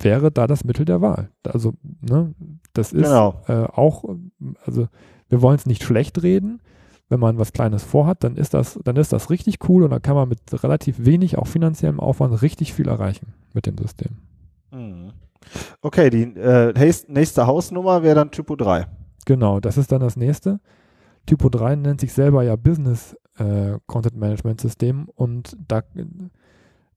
wäre 0.00 0.30
da 0.30 0.46
das 0.46 0.64
Mittel 0.64 0.84
der 0.84 1.00
Wahl. 1.00 1.30
Also, 1.44 1.74
ne, 2.00 2.34
das 2.72 2.92
ist 2.92 3.04
genau. 3.04 3.42
äh, 3.48 3.64
auch, 3.64 4.04
also 4.64 4.88
wir 5.28 5.42
wollen 5.42 5.56
es 5.56 5.66
nicht 5.66 5.82
schlecht 5.82 6.22
reden. 6.22 6.60
Wenn 7.12 7.20
man 7.20 7.38
was 7.38 7.52
Kleines 7.52 7.84
vorhat, 7.84 8.24
dann 8.24 8.36
ist 8.36 8.54
das, 8.54 8.80
dann 8.84 8.96
ist 8.96 9.12
das 9.12 9.28
richtig 9.28 9.68
cool 9.68 9.82
und 9.82 9.90
dann 9.90 10.00
kann 10.00 10.14
man 10.14 10.30
mit 10.30 10.40
relativ 10.62 11.04
wenig, 11.04 11.36
auch 11.36 11.46
finanziellem 11.46 12.00
Aufwand, 12.00 12.40
richtig 12.40 12.72
viel 12.72 12.88
erreichen 12.88 13.34
mit 13.52 13.66
dem 13.66 13.76
System. 13.76 14.16
Mhm. 14.70 15.12
Okay, 15.82 16.08
die 16.08 16.22
äh, 16.22 16.72
nächste 17.08 17.46
Hausnummer 17.46 18.02
wäre 18.02 18.14
dann 18.14 18.30
Typo 18.30 18.56
3. 18.56 18.86
Genau, 19.26 19.60
das 19.60 19.76
ist 19.76 19.92
dann 19.92 20.00
das 20.00 20.16
nächste. 20.16 20.58
Typo 21.26 21.50
3 21.50 21.76
nennt 21.76 22.00
sich 22.00 22.14
selber 22.14 22.44
ja 22.44 22.56
Business 22.56 23.14
äh, 23.36 23.76
Content 23.86 24.16
Management 24.16 24.62
System 24.62 25.10
und 25.14 25.54
da 25.68 25.82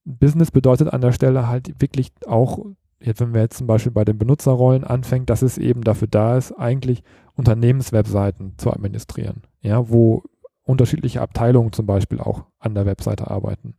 Business 0.06 0.49
bedeutet 0.49 0.93
an 0.93 1.01
der 1.01 1.12
Stelle 1.12 1.49
halt 1.49 1.82
wirklich 1.82 2.13
auch 2.25 2.60
jetzt, 3.01 3.19
wenn 3.19 3.34
wir 3.34 3.41
jetzt 3.41 3.58
zum 3.58 3.67
Beispiel 3.67 3.91
bei 3.91 4.06
den 4.06 4.17
Benutzerrollen 4.17 4.86
anfängt, 4.86 5.30
dass 5.30 5.41
es 5.41 5.58
eben 5.58 5.82
dafür 5.82 6.08
da 6.08 6.38
ist, 6.38 6.54
eigentlich 6.54 7.04
Unternehmenswebseiten 7.36 8.54
zu 8.58 8.71
administrieren, 8.71 9.43
ja, 9.65 9.89
wo 9.89 10.23
unterschiedliche 10.63 11.21
Abteilungen 11.21 11.73
zum 11.73 11.86
Beispiel 11.86 12.19
auch 12.19 12.45
an 12.60 12.75
der 12.75 12.86
Webseite 12.86 13.30
arbeiten. 13.30 13.75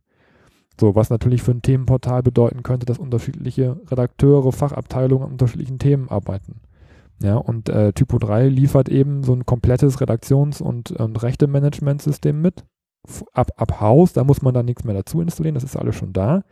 So, 0.79 0.95
was 0.95 1.09
natürlich 1.09 1.41
für 1.41 1.51
ein 1.51 1.61
Themenportal 1.61 2.21
bedeuten 2.21 2.63
könnte, 2.63 2.85
dass 2.85 2.99
unterschiedliche 2.99 3.79
Redakteure, 3.89 4.51
Fachabteilungen 4.51 5.25
an 5.25 5.31
unterschiedlichen 5.33 5.79
Themen 5.79 6.09
arbeiten. 6.09 6.61
Ja, 7.21 7.35
und 7.35 7.67
äh, 7.67 7.93
Typo 7.93 8.19
3 8.19 8.47
liefert 8.47 8.89
eben 8.89 9.23
so 9.23 9.33
ein 9.33 9.45
komplettes 9.45 9.99
Redaktions- 9.99 10.61
und, 10.61 10.91
und 10.91 11.23
Rechte-Management-System 11.23 12.39
mit. 12.39 12.63
Ab, 13.33 13.51
ab 13.55 13.81
Haus, 13.81 14.13
da 14.13 14.23
muss 14.23 14.43
man 14.43 14.53
dann 14.53 14.65
nichts 14.65 14.83
mehr 14.83 14.93
dazu 14.93 15.21
installieren, 15.21 15.55
das 15.55 15.63
ist 15.63 15.77
alles 15.77 15.95
schon 15.95 16.13
da 16.13 16.43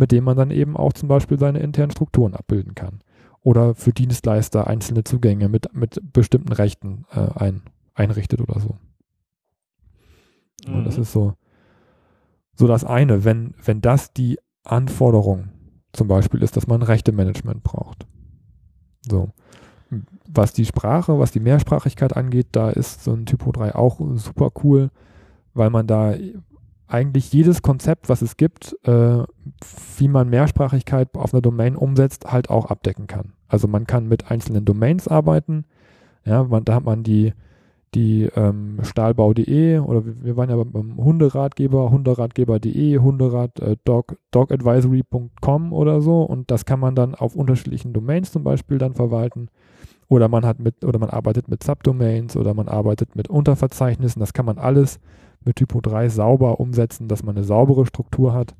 mit 0.00 0.12
dem 0.12 0.24
man 0.24 0.36
dann 0.36 0.50
eben 0.50 0.78
auch 0.78 0.94
zum 0.94 1.10
Beispiel 1.10 1.38
seine 1.38 1.58
internen 1.58 1.90
Strukturen 1.90 2.34
abbilden 2.34 2.74
kann. 2.74 3.00
Oder 3.42 3.74
für 3.74 3.92
Dienstleister 3.92 4.66
einzelne 4.66 5.04
Zugänge 5.04 5.50
mit, 5.50 5.74
mit 5.74 6.00
bestimmten 6.12 6.52
Rechten 6.52 7.04
äh, 7.12 7.28
ein, 7.38 7.62
einrichtet 8.00 8.40
oder 8.40 8.58
so. 8.60 8.76
Mhm. 10.66 10.74
Und 10.74 10.84
das 10.84 10.98
ist 10.98 11.12
so, 11.12 11.34
so 12.54 12.66
das 12.66 12.84
eine, 12.84 13.24
wenn, 13.24 13.54
wenn 13.64 13.80
das 13.80 14.12
die 14.12 14.38
Anforderung 14.64 15.48
zum 15.92 16.08
Beispiel 16.08 16.42
ist, 16.42 16.56
dass 16.56 16.66
man 16.66 16.82
Rechte-Management 16.82 17.62
braucht. 17.62 18.06
So. 19.02 19.30
Was 20.28 20.52
die 20.52 20.66
Sprache, 20.66 21.18
was 21.18 21.32
die 21.32 21.40
Mehrsprachigkeit 21.40 22.16
angeht, 22.16 22.48
da 22.52 22.70
ist 22.70 23.02
so 23.02 23.12
ein 23.12 23.26
Typo 23.26 23.50
3 23.50 23.74
auch 23.74 24.00
super 24.14 24.50
cool, 24.62 24.90
weil 25.52 25.70
man 25.70 25.86
da 25.86 26.14
eigentlich 26.86 27.32
jedes 27.32 27.62
Konzept, 27.62 28.08
was 28.08 28.22
es 28.22 28.36
gibt, 28.36 28.76
äh, 28.84 29.22
wie 29.96 30.08
man 30.08 30.28
Mehrsprachigkeit 30.28 31.14
auf 31.14 31.32
einer 31.32 31.40
Domain 31.40 31.76
umsetzt, 31.76 32.30
halt 32.30 32.50
auch 32.50 32.66
abdecken 32.66 33.06
kann. 33.06 33.32
Also 33.48 33.68
man 33.68 33.86
kann 33.86 34.06
mit 34.06 34.30
einzelnen 34.30 34.64
Domains 34.64 35.08
arbeiten. 35.08 35.64
Ja, 36.24 36.44
man, 36.44 36.64
da 36.64 36.74
hat 36.74 36.84
man 36.84 37.02
die, 37.02 37.32
die 37.94 38.28
ähm, 38.36 38.78
stahlbau.de 38.82 39.78
oder 39.78 40.02
wir 40.04 40.36
waren 40.36 40.50
ja 40.50 40.56
beim 40.62 40.96
Hunderatgeber, 40.96 41.90
hunderatgeber.de, 41.90 42.98
Hunderat, 42.98 43.58
äh, 43.60 43.76
dog, 43.84 44.16
dogadvisory.com 44.30 45.72
oder 45.72 46.00
so 46.00 46.22
und 46.22 46.50
das 46.50 46.64
kann 46.64 46.80
man 46.80 46.94
dann 46.94 47.14
auf 47.14 47.34
unterschiedlichen 47.34 47.92
Domains 47.92 48.30
zum 48.30 48.44
Beispiel 48.44 48.78
dann 48.78 48.94
verwalten. 48.94 49.48
Oder 50.08 50.28
man 50.28 50.44
hat 50.44 50.58
mit, 50.58 50.84
oder 50.84 50.98
man 50.98 51.10
arbeitet 51.10 51.48
mit 51.48 51.62
Subdomains 51.62 52.36
oder 52.36 52.52
man 52.52 52.68
arbeitet 52.68 53.14
mit 53.14 53.28
Unterverzeichnissen, 53.28 54.18
das 54.18 54.32
kann 54.32 54.46
man 54.46 54.58
alles 54.58 54.98
mit 55.44 55.56
Typo 55.56 55.80
3 55.80 56.08
sauber 56.08 56.60
umsetzen, 56.60 57.08
dass 57.08 57.22
man 57.22 57.36
eine 57.36 57.44
saubere 57.44 57.86
Struktur 57.86 58.32
hat, 58.34 58.54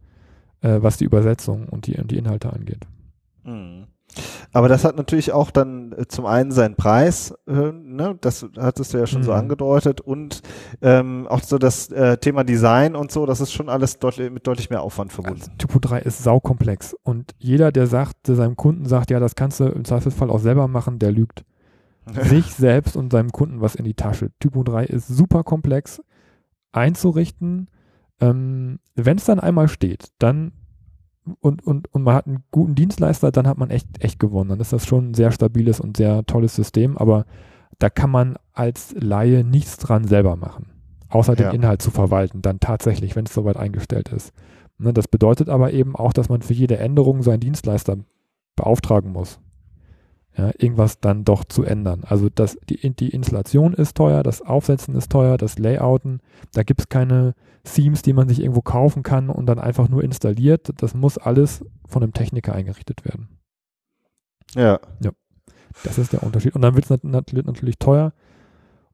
äh, 0.60 0.78
was 0.80 0.96
die 0.96 1.04
Übersetzung 1.04 1.68
und 1.68 1.86
die, 1.86 1.96
und 1.96 2.10
die 2.10 2.18
Inhalte 2.18 2.52
angeht. 2.52 2.86
Mhm. 3.44 3.86
Aber 4.52 4.68
das 4.68 4.84
hat 4.84 4.96
natürlich 4.96 5.32
auch 5.32 5.50
dann 5.50 5.92
äh, 5.92 6.06
zum 6.06 6.26
einen 6.26 6.50
seinen 6.50 6.74
Preis, 6.74 7.34
äh, 7.46 7.72
ne? 7.72 8.16
das 8.20 8.46
hattest 8.58 8.92
du 8.92 8.98
ja 8.98 9.06
schon 9.06 9.20
mhm. 9.20 9.26
so 9.26 9.32
angedeutet, 9.32 10.00
und 10.00 10.42
ähm, 10.82 11.26
auch 11.28 11.42
so 11.42 11.58
das 11.58 11.90
äh, 11.90 12.18
Thema 12.18 12.44
Design 12.44 12.96
und 12.96 13.12
so, 13.12 13.26
das 13.26 13.40
ist 13.40 13.52
schon 13.52 13.68
alles 13.68 13.98
deutlich, 13.98 14.30
mit 14.30 14.46
deutlich 14.46 14.70
mehr 14.70 14.82
Aufwand 14.82 15.12
verbunden. 15.12 15.40
Also, 15.40 15.52
Typo 15.58 15.78
3 15.78 16.00
ist 16.00 16.22
saukomplex 16.22 16.96
und 17.02 17.32
jeder, 17.38 17.72
der 17.72 17.86
sagt, 17.86 18.28
der 18.28 18.36
seinem 18.36 18.56
Kunden 18.56 18.86
sagt, 18.86 19.10
ja, 19.10 19.20
das 19.20 19.34
kannst 19.34 19.60
du 19.60 19.64
im 19.64 19.84
Zweifelsfall 19.84 20.30
auch 20.30 20.40
selber 20.40 20.68
machen, 20.68 20.98
der 20.98 21.12
lügt. 21.12 21.44
sich 22.22 22.46
selbst 22.46 22.96
und 22.96 23.12
seinem 23.12 23.30
Kunden 23.30 23.60
was 23.60 23.74
in 23.74 23.84
die 23.84 23.94
Tasche. 23.94 24.30
Typo 24.40 24.62
3 24.62 24.86
ist 24.86 25.08
super 25.08 25.44
komplex 25.44 26.02
einzurichten. 26.72 27.68
Ähm, 28.20 28.78
Wenn 28.94 29.18
es 29.18 29.24
dann 29.24 29.40
einmal 29.40 29.68
steht, 29.68 30.08
dann 30.18 30.52
und, 31.40 31.64
und, 31.66 31.92
und 31.92 32.02
man 32.02 32.14
hat 32.14 32.26
einen 32.26 32.44
guten 32.50 32.74
Dienstleister, 32.74 33.30
dann 33.30 33.46
hat 33.46 33.58
man 33.58 33.70
echt, 33.70 34.02
echt 34.02 34.18
gewonnen. 34.18 34.50
Dann 34.50 34.60
ist 34.60 34.72
das 34.72 34.86
schon 34.86 35.10
ein 35.10 35.14
sehr 35.14 35.32
stabiles 35.32 35.80
und 35.80 35.96
sehr 35.96 36.24
tolles 36.26 36.54
System, 36.54 36.96
aber 36.96 37.26
da 37.78 37.90
kann 37.90 38.10
man 38.10 38.36
als 38.52 38.94
Laie 38.98 39.44
nichts 39.44 39.76
dran 39.76 40.04
selber 40.04 40.36
machen. 40.36 40.70
Außer 41.08 41.34
den 41.34 41.46
ja. 41.46 41.52
Inhalt 41.52 41.82
zu 41.82 41.90
verwalten, 41.90 42.42
dann 42.42 42.60
tatsächlich, 42.60 43.16
wenn 43.16 43.26
es 43.26 43.34
soweit 43.34 43.56
eingestellt 43.56 44.10
ist. 44.10 44.32
Ne, 44.78 44.92
das 44.92 45.08
bedeutet 45.08 45.48
aber 45.48 45.72
eben 45.72 45.96
auch, 45.96 46.12
dass 46.12 46.28
man 46.28 46.42
für 46.42 46.54
jede 46.54 46.78
Änderung 46.78 47.22
seinen 47.22 47.40
Dienstleister 47.40 47.98
beauftragen 48.56 49.12
muss 49.12 49.40
ja, 50.36 50.50
irgendwas 50.58 51.00
dann 51.00 51.24
doch 51.24 51.44
zu 51.44 51.64
ändern. 51.64 52.02
Also 52.04 52.28
das, 52.32 52.56
die, 52.68 52.90
die 52.94 53.10
Installation 53.10 53.74
ist 53.74 53.96
teuer, 53.96 54.22
das 54.22 54.42
Aufsetzen 54.42 54.94
ist 54.94 55.10
teuer, 55.10 55.36
das 55.36 55.58
Layouten, 55.58 56.20
da 56.52 56.62
gibt 56.62 56.80
es 56.80 56.88
keine 56.88 57.34
Themes, 57.64 58.02
die 58.02 58.12
man 58.12 58.28
sich 58.28 58.40
irgendwo 58.40 58.62
kaufen 58.62 59.02
kann 59.02 59.28
und 59.30 59.46
dann 59.46 59.58
einfach 59.58 59.88
nur 59.88 60.02
installiert. 60.02 60.72
Das 60.78 60.94
muss 60.94 61.18
alles 61.18 61.64
von 61.86 62.02
einem 62.02 62.12
Techniker 62.12 62.54
eingerichtet 62.54 63.04
werden. 63.04 63.28
Ja. 64.54 64.80
Ja. 65.02 65.10
Das 65.84 65.98
ist 65.98 66.12
der 66.12 66.22
Unterschied. 66.22 66.54
Und 66.54 66.62
dann 66.62 66.74
wird 66.74 66.90
es 66.90 67.02
nat 67.02 67.32
natürlich 67.32 67.78
teuer. 67.78 68.12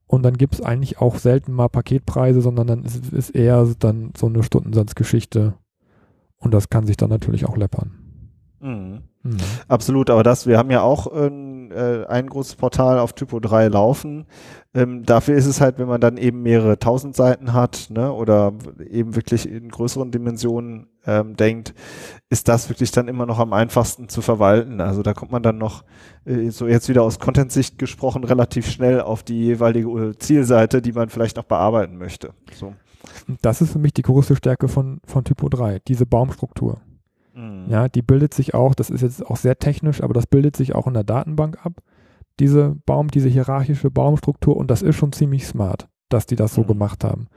Und 0.07 0.23
dann 0.23 0.37
gibt 0.37 0.55
es 0.55 0.63
eigentlich 0.63 0.99
auch 0.99 1.17
selten 1.17 1.53
mal 1.53 1.69
Paketpreise, 1.69 2.41
sondern 2.41 2.67
dann 2.67 2.85
ist, 2.85 3.13
es 3.13 3.31
eher 3.31 3.67
dann 3.79 4.13
so 4.17 4.27
eine 4.27 4.43
Stundensatzgeschichte. 4.43 5.55
Und 6.37 6.55
das 6.55 6.69
kann 6.69 6.87
sich 6.87 6.97
dann 6.97 7.11
natürlich 7.11 7.47
auch 7.47 7.57
läppern. 7.57 8.06
Mhm. 8.61 9.03
Absolut, 9.69 10.09
aber 10.11 10.23
das, 10.23 10.47
wir 10.47 10.57
haben 10.57 10.71
ja 10.71 10.83
auch 10.83 11.07
ein, 11.07 11.71
äh, 11.73 12.05
ein 12.09 12.29
großes 12.29 12.57
Portal 12.57 12.99
auf 12.99 13.13
Typo 13.13 13.41
3 13.41 13.69
laufen. 13.69 14.27
Ähm, 14.73 15.05
dafür 15.05 15.37
ist 15.37 15.47
es 15.47 15.61
halt, 15.61 15.79
wenn 15.79 15.89
man 15.89 16.01
dann 16.01 16.17
eben 16.17 16.43
mehrere 16.43 16.79
tausend 16.79 17.17
Seiten 17.17 17.53
hat, 17.53 17.89
ne, 17.91 18.13
oder 18.13 18.53
eben 18.89 19.17
wirklich 19.17 19.51
in 19.51 19.69
größeren 19.69 20.11
Dimensionen 20.11 20.87
ähm, 21.07 21.37
denkt, 21.37 21.75
ist 22.29 22.49
das 22.49 22.69
wirklich 22.69 22.91
dann 22.91 23.09
immer 23.09 23.27
noch 23.27 23.39
am 23.39 23.53
einfachsten 23.53 24.09
zu 24.09 24.23
verwalten. 24.23 24.81
Also 24.81 25.03
da 25.03 25.15
kommt 25.15 25.33
man 25.33 25.43
dann 25.43 25.59
noch, 25.59 25.85
äh, 26.25 26.51
so 26.51 26.67
jetzt 26.67 26.89
wieder 26.89 27.03
aus 27.03 27.19
Content-Sicht 27.19 27.79
gesprochen, 27.79 28.25
relativ 28.25 28.71
schnell 28.71 29.01
auf 29.01 29.23
die 29.23 29.39
jeweilige 29.39 30.17
Zielseite, 30.19 30.83
die 30.83 30.93
man 30.93 31.09
vielleicht 31.09 31.37
noch 31.37 31.45
bearbeiten 31.45 31.97
möchte. 31.97 32.31
So. 32.55 32.75
Das 33.43 33.61
ist 33.61 33.73
für 33.73 33.79
mich 33.79 33.95
die 33.95 34.03
größte 34.03 34.37
Stärke 34.37 34.69
von, 34.69 35.01
von 35.05 35.25
Typo 35.25 35.49
3, 35.49 35.81
diese 35.87 36.07
Baumstruktur. 36.07 36.81
Mhm. 37.37 37.67
Ja, 37.69 37.89
die 37.89 38.03
bildet 38.03 38.35
sich 38.35 38.55
auch, 38.55 38.75
das 38.75 38.91
ist 38.91 39.03
jetzt 39.03 39.25
auch 39.25 39.37
sehr 39.37 39.59
technisch, 39.59 40.03
aber 40.03 40.15
das 40.15 40.27
bildet 40.27 40.57
sich 40.57 40.75
auch 40.75 40.87
in 40.87 40.95
der 40.95 41.05
Datenbank 41.05 41.65
ab. 41.65 41.83
Diese 42.41 42.77
Baum, 42.87 43.09
diese 43.09 43.29
hierarchische 43.29 43.91
Baumstruktur 43.91 44.57
und 44.57 44.71
das 44.71 44.83
ist 44.83 44.97
schon 44.97 45.13
ziemlich 45.13 45.47
smart, 45.47 45.89
dass 46.09 46.27
die 46.27 46.37
das 46.37 46.55
so 46.55 46.63
mhm. 46.63 46.69
gemacht 46.69 47.05
haben. 47.05 47.29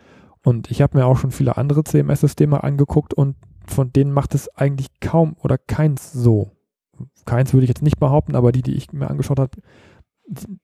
Und 0.44 0.72
ich 0.72 0.82
habe 0.82 0.98
mir 0.98 1.06
auch 1.06 1.18
schon 1.18 1.32
viele 1.32 1.58
andere 1.58 1.84
CMS-Systeme 1.84 2.64
angeguckt 2.64 3.14
und 3.14 3.36
von 3.68 3.92
denen 3.92 4.12
macht 4.12 4.34
es 4.36 4.56
eigentlich 4.56 4.88
kaum 5.02 5.36
oder 5.44 5.58
keins 5.58 6.14
so. 6.14 6.52
Keins 7.26 7.54
würde 7.54 7.66
ich 7.66 7.70
jetzt 7.70 7.84
nicht 7.84 8.00
behaupten, 8.00 8.36
aber 8.36 8.52
die, 8.52 8.62
die 8.62 8.76
ich 8.76 8.92
mir 8.94 9.10
angeschaut 9.10 9.40
habe, 9.40 9.52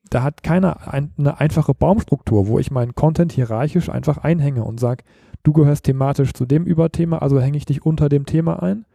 da 0.09 0.23
hat 0.23 0.43
keiner 0.43 0.93
ein, 0.93 1.11
eine 1.17 1.39
einfache 1.39 1.73
Baumstruktur, 1.73 2.47
wo 2.47 2.59
ich 2.59 2.71
meinen 2.71 2.95
Content 2.95 3.31
hierarchisch 3.31 3.89
einfach 3.89 4.19
einhänge 4.19 4.63
und 4.63 4.79
sage, 4.79 5.03
du 5.43 5.53
gehörst 5.53 5.85
thematisch 5.85 6.33
zu 6.33 6.45
dem 6.45 6.65
Überthema, 6.65 7.17
also 7.17 7.39
hänge 7.39 7.57
ich 7.57 7.65
dich 7.65 7.85
unter 7.85 8.07
dem 8.07 8.25
Thema 8.25 8.61
ein. 8.63 8.85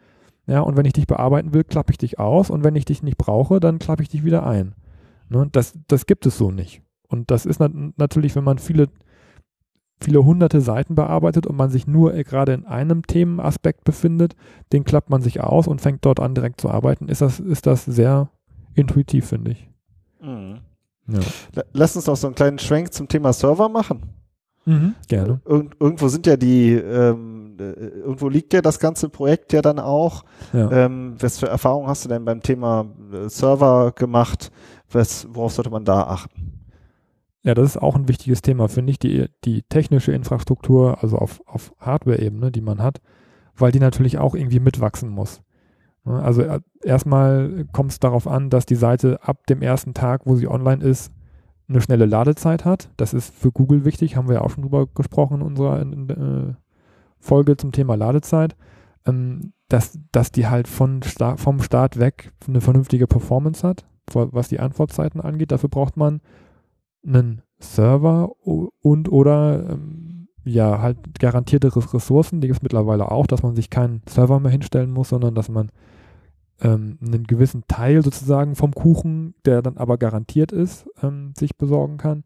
Ja, 0.50 0.62
und 0.62 0.76
wenn 0.76 0.84
ich 0.84 0.94
dich 0.94 1.06
bearbeiten 1.06 1.54
will, 1.54 1.62
klappe 1.62 1.92
ich 1.92 1.98
dich 1.98 2.18
aus 2.18 2.50
und 2.50 2.64
wenn 2.64 2.74
ich 2.74 2.84
dich 2.84 3.04
nicht 3.04 3.16
brauche, 3.16 3.60
dann 3.60 3.78
klappe 3.78 4.02
ich 4.02 4.08
dich 4.08 4.24
wieder 4.24 4.44
ein. 4.44 4.74
Ne, 5.28 5.48
das, 5.52 5.78
das 5.86 6.06
gibt 6.06 6.26
es 6.26 6.36
so 6.36 6.50
nicht. 6.50 6.82
Und 7.06 7.30
das 7.30 7.46
ist 7.46 7.60
nat 7.60 7.70
natürlich, 7.98 8.34
wenn 8.34 8.42
man 8.42 8.58
viele, 8.58 8.88
viele 10.00 10.24
hunderte 10.24 10.60
Seiten 10.60 10.96
bearbeitet 10.96 11.46
und 11.46 11.54
man 11.54 11.70
sich 11.70 11.86
nur 11.86 12.14
gerade 12.24 12.52
in 12.52 12.66
einem 12.66 13.06
Themenaspekt 13.06 13.84
befindet, 13.84 14.34
den 14.72 14.82
klappt 14.82 15.08
man 15.08 15.22
sich 15.22 15.40
aus 15.40 15.68
und 15.68 15.80
fängt 15.80 16.04
dort 16.04 16.18
an, 16.18 16.34
direkt 16.34 16.60
zu 16.60 16.68
arbeiten, 16.68 17.06
ist 17.08 17.20
das, 17.20 17.38
ist 17.38 17.66
das 17.66 17.84
sehr 17.84 18.28
intuitiv, 18.74 19.26
finde 19.26 19.52
ich. 19.52 19.70
Mhm. 20.20 20.62
Ja. 21.06 21.20
Lass 21.72 21.94
uns 21.94 22.06
noch 22.06 22.16
so 22.16 22.26
einen 22.26 22.34
kleinen 22.34 22.58
Schwenk 22.58 22.92
zum 22.92 23.06
Thema 23.06 23.32
Server 23.32 23.68
machen. 23.68 24.02
Mhm, 24.64 24.94
gerne. 25.06 25.40
Ir 25.48 25.70
irgendwo 25.78 26.08
sind 26.08 26.26
ja 26.26 26.36
die 26.36 26.72
ähm, 26.72 27.39
äh, 27.39 27.39
irgendwo 27.60 28.28
liegt 28.28 28.52
ja 28.52 28.62
das 28.62 28.78
ganze 28.78 29.08
Projekt 29.08 29.52
ja 29.52 29.62
dann 29.62 29.78
auch. 29.78 30.24
Ja. 30.52 30.70
Ähm, 30.70 31.14
was 31.18 31.38
für 31.38 31.48
Erfahrungen 31.48 31.88
hast 31.88 32.04
du 32.04 32.08
denn 32.08 32.24
beim 32.24 32.42
Thema 32.42 32.86
äh, 33.12 33.28
Server 33.28 33.92
gemacht? 33.92 34.50
Was, 34.90 35.28
worauf 35.30 35.52
sollte 35.52 35.70
man 35.70 35.84
da 35.84 36.04
achten? 36.04 36.60
Ja, 37.42 37.54
das 37.54 37.70
ist 37.70 37.76
auch 37.82 37.96
ein 37.96 38.08
wichtiges 38.08 38.42
Thema, 38.42 38.68
finde 38.68 38.90
ich, 38.92 38.98
die, 38.98 39.28
die 39.44 39.62
technische 39.62 40.12
Infrastruktur, 40.12 40.98
also 41.02 41.16
auf, 41.16 41.40
auf 41.46 41.72
Hardware-Ebene, 41.78 42.50
die 42.50 42.60
man 42.60 42.82
hat, 42.82 43.00
weil 43.56 43.72
die 43.72 43.80
natürlich 43.80 44.18
auch 44.18 44.34
irgendwie 44.34 44.60
mitwachsen 44.60 45.08
muss. 45.08 45.42
Ne, 46.04 46.22
also 46.22 46.42
äh, 46.42 46.60
erstmal 46.82 47.66
kommt 47.72 47.92
es 47.92 48.00
darauf 48.00 48.26
an, 48.26 48.50
dass 48.50 48.66
die 48.66 48.74
Seite 48.74 49.22
ab 49.22 49.46
dem 49.46 49.62
ersten 49.62 49.94
Tag, 49.94 50.22
wo 50.24 50.34
sie 50.36 50.48
online 50.48 50.84
ist, 50.84 51.12
eine 51.68 51.80
schnelle 51.80 52.06
Ladezeit 52.06 52.64
hat. 52.64 52.90
Das 52.96 53.14
ist 53.14 53.32
für 53.34 53.52
Google 53.52 53.84
wichtig, 53.84 54.16
haben 54.16 54.28
wir 54.28 54.36
ja 54.36 54.40
auch 54.42 54.50
schon 54.50 54.62
drüber 54.62 54.86
gesprochen 54.86 55.40
in 55.40 55.42
unserer 55.42 55.80
in, 55.80 55.92
in, 55.92 56.56
Folge 57.20 57.56
zum 57.56 57.72
Thema 57.72 57.94
Ladezeit, 57.96 58.56
ähm, 59.06 59.52
dass, 59.68 59.98
dass 60.10 60.32
die 60.32 60.48
halt 60.48 60.66
von 60.66 61.02
Sta 61.02 61.36
vom 61.36 61.62
Start 61.62 61.98
weg 61.98 62.32
eine 62.48 62.60
vernünftige 62.60 63.06
Performance 63.06 63.66
hat, 63.66 63.86
was 64.12 64.48
die 64.48 64.58
Antwortzeiten 64.58 65.20
angeht. 65.20 65.52
Dafür 65.52 65.68
braucht 65.68 65.96
man 65.96 66.20
einen 67.06 67.42
Server 67.60 68.30
und 68.42 69.10
oder 69.12 69.70
ähm, 69.70 70.28
ja, 70.44 70.80
halt 70.80 71.20
garantierte 71.20 71.74
Ressourcen, 71.74 72.40
die 72.40 72.48
gibt 72.48 72.58
es 72.58 72.62
mittlerweile 72.62 73.10
auch, 73.10 73.26
dass 73.26 73.42
man 73.42 73.54
sich 73.54 73.70
keinen 73.70 74.02
Server 74.08 74.40
mehr 74.40 74.50
hinstellen 74.50 74.90
muss, 74.90 75.10
sondern 75.10 75.34
dass 75.34 75.48
man 75.48 75.70
ähm, 76.60 76.98
einen 77.04 77.24
gewissen 77.24 77.64
Teil 77.68 78.02
sozusagen 78.02 78.54
vom 78.54 78.72
Kuchen, 78.72 79.34
der 79.44 79.62
dann 79.62 79.76
aber 79.76 79.98
garantiert 79.98 80.52
ist, 80.52 80.88
ähm, 81.02 81.32
sich 81.36 81.56
besorgen 81.56 81.98
kann. 81.98 82.24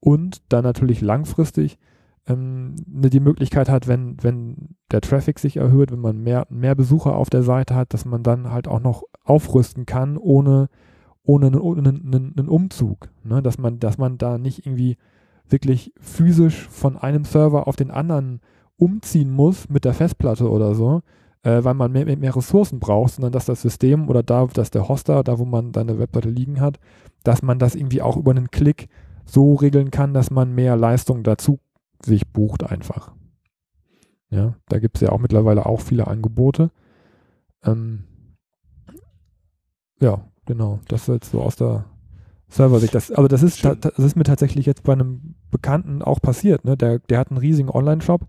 Und 0.00 0.42
dann 0.52 0.64
natürlich 0.64 1.00
langfristig 1.00 1.78
ähm, 2.26 2.74
ne, 2.86 3.10
die 3.10 3.20
Möglichkeit 3.20 3.68
hat, 3.68 3.86
wenn, 3.86 4.16
wenn 4.22 4.76
der 4.90 5.00
Traffic 5.00 5.38
sich 5.38 5.56
erhöht, 5.56 5.92
wenn 5.92 6.00
man 6.00 6.22
mehr, 6.22 6.46
mehr 6.50 6.74
Besucher 6.74 7.16
auf 7.16 7.30
der 7.30 7.42
Seite 7.42 7.74
hat, 7.74 7.92
dass 7.92 8.04
man 8.04 8.22
dann 8.22 8.50
halt 8.50 8.68
auch 8.68 8.80
noch 8.80 9.04
aufrüsten 9.24 9.86
kann, 9.86 10.16
ohne, 10.16 10.68
ohne 11.22 11.46
einen, 11.46 11.86
einen, 11.86 12.34
einen 12.36 12.48
Umzug. 12.48 13.10
Ne? 13.24 13.42
Dass, 13.42 13.58
man, 13.58 13.78
dass 13.78 13.98
man 13.98 14.18
da 14.18 14.38
nicht 14.38 14.66
irgendwie 14.66 14.96
wirklich 15.48 15.92
physisch 16.00 16.68
von 16.68 16.96
einem 16.96 17.24
Server 17.24 17.68
auf 17.68 17.76
den 17.76 17.90
anderen 17.90 18.40
umziehen 18.76 19.30
muss 19.30 19.68
mit 19.68 19.84
der 19.84 19.94
Festplatte 19.94 20.50
oder 20.50 20.74
so, 20.74 21.02
äh, 21.42 21.62
weil 21.62 21.74
man 21.74 21.92
mehr, 21.92 22.04
mehr 22.16 22.34
Ressourcen 22.34 22.80
braucht, 22.80 23.14
sondern 23.14 23.32
dass 23.32 23.44
das 23.44 23.60
System 23.60 24.08
oder 24.08 24.22
da, 24.22 24.46
dass 24.46 24.70
der 24.70 24.88
Hoster, 24.88 25.22
da 25.22 25.38
wo 25.38 25.44
man 25.44 25.72
seine 25.74 25.98
Webseite 25.98 26.30
liegen 26.30 26.60
hat, 26.60 26.78
dass 27.22 27.42
man 27.42 27.58
das 27.58 27.74
irgendwie 27.74 28.02
auch 28.02 28.16
über 28.16 28.30
einen 28.30 28.50
Klick 28.50 28.88
so 29.26 29.54
regeln 29.54 29.90
kann, 29.90 30.14
dass 30.14 30.30
man 30.30 30.54
mehr 30.54 30.76
Leistung 30.76 31.22
dazu 31.22 31.58
sich 32.04 32.28
bucht 32.28 32.64
einfach. 32.64 33.12
Ja, 34.30 34.56
da 34.68 34.78
gibt 34.78 34.96
es 34.96 35.00
ja 35.02 35.10
auch 35.10 35.20
mittlerweile 35.20 35.66
auch 35.66 35.80
viele 35.80 36.06
Angebote. 36.06 36.70
Ähm, 37.64 38.04
ja, 40.00 40.24
genau. 40.44 40.80
Das 40.88 41.02
ist 41.02 41.08
jetzt 41.08 41.30
so 41.30 41.40
aus 41.40 41.56
der 41.56 41.84
Server-Sicht. 42.48 42.94
Das, 42.94 43.10
aber 43.12 43.28
das 43.28 43.42
ist, 43.42 43.64
das 43.64 43.98
ist 43.98 44.16
mir 44.16 44.24
tatsächlich 44.24 44.66
jetzt 44.66 44.82
bei 44.82 44.92
einem 44.92 45.34
Bekannten 45.50 46.02
auch 46.02 46.20
passiert. 46.20 46.64
Ne? 46.64 46.76
Der, 46.76 46.98
der 46.98 47.18
hat 47.18 47.30
einen 47.30 47.38
riesigen 47.38 47.70
Online-Shop 47.70 48.26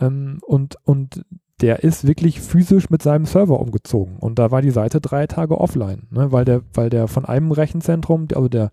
ähm, 0.00 0.38
und, 0.46 0.76
und 0.84 1.24
der 1.60 1.84
ist 1.84 2.06
wirklich 2.06 2.40
physisch 2.40 2.90
mit 2.90 3.02
seinem 3.02 3.24
Server 3.24 3.60
umgezogen. 3.60 4.16
Und 4.18 4.38
da 4.38 4.50
war 4.50 4.62
die 4.62 4.70
Seite 4.70 5.00
drei 5.00 5.26
Tage 5.26 5.60
offline, 5.60 6.08
ne? 6.10 6.32
weil, 6.32 6.44
der, 6.44 6.62
weil 6.74 6.90
der 6.90 7.08
von 7.08 7.24
einem 7.24 7.52
Rechenzentrum, 7.52 8.28
also 8.34 8.48
der 8.48 8.70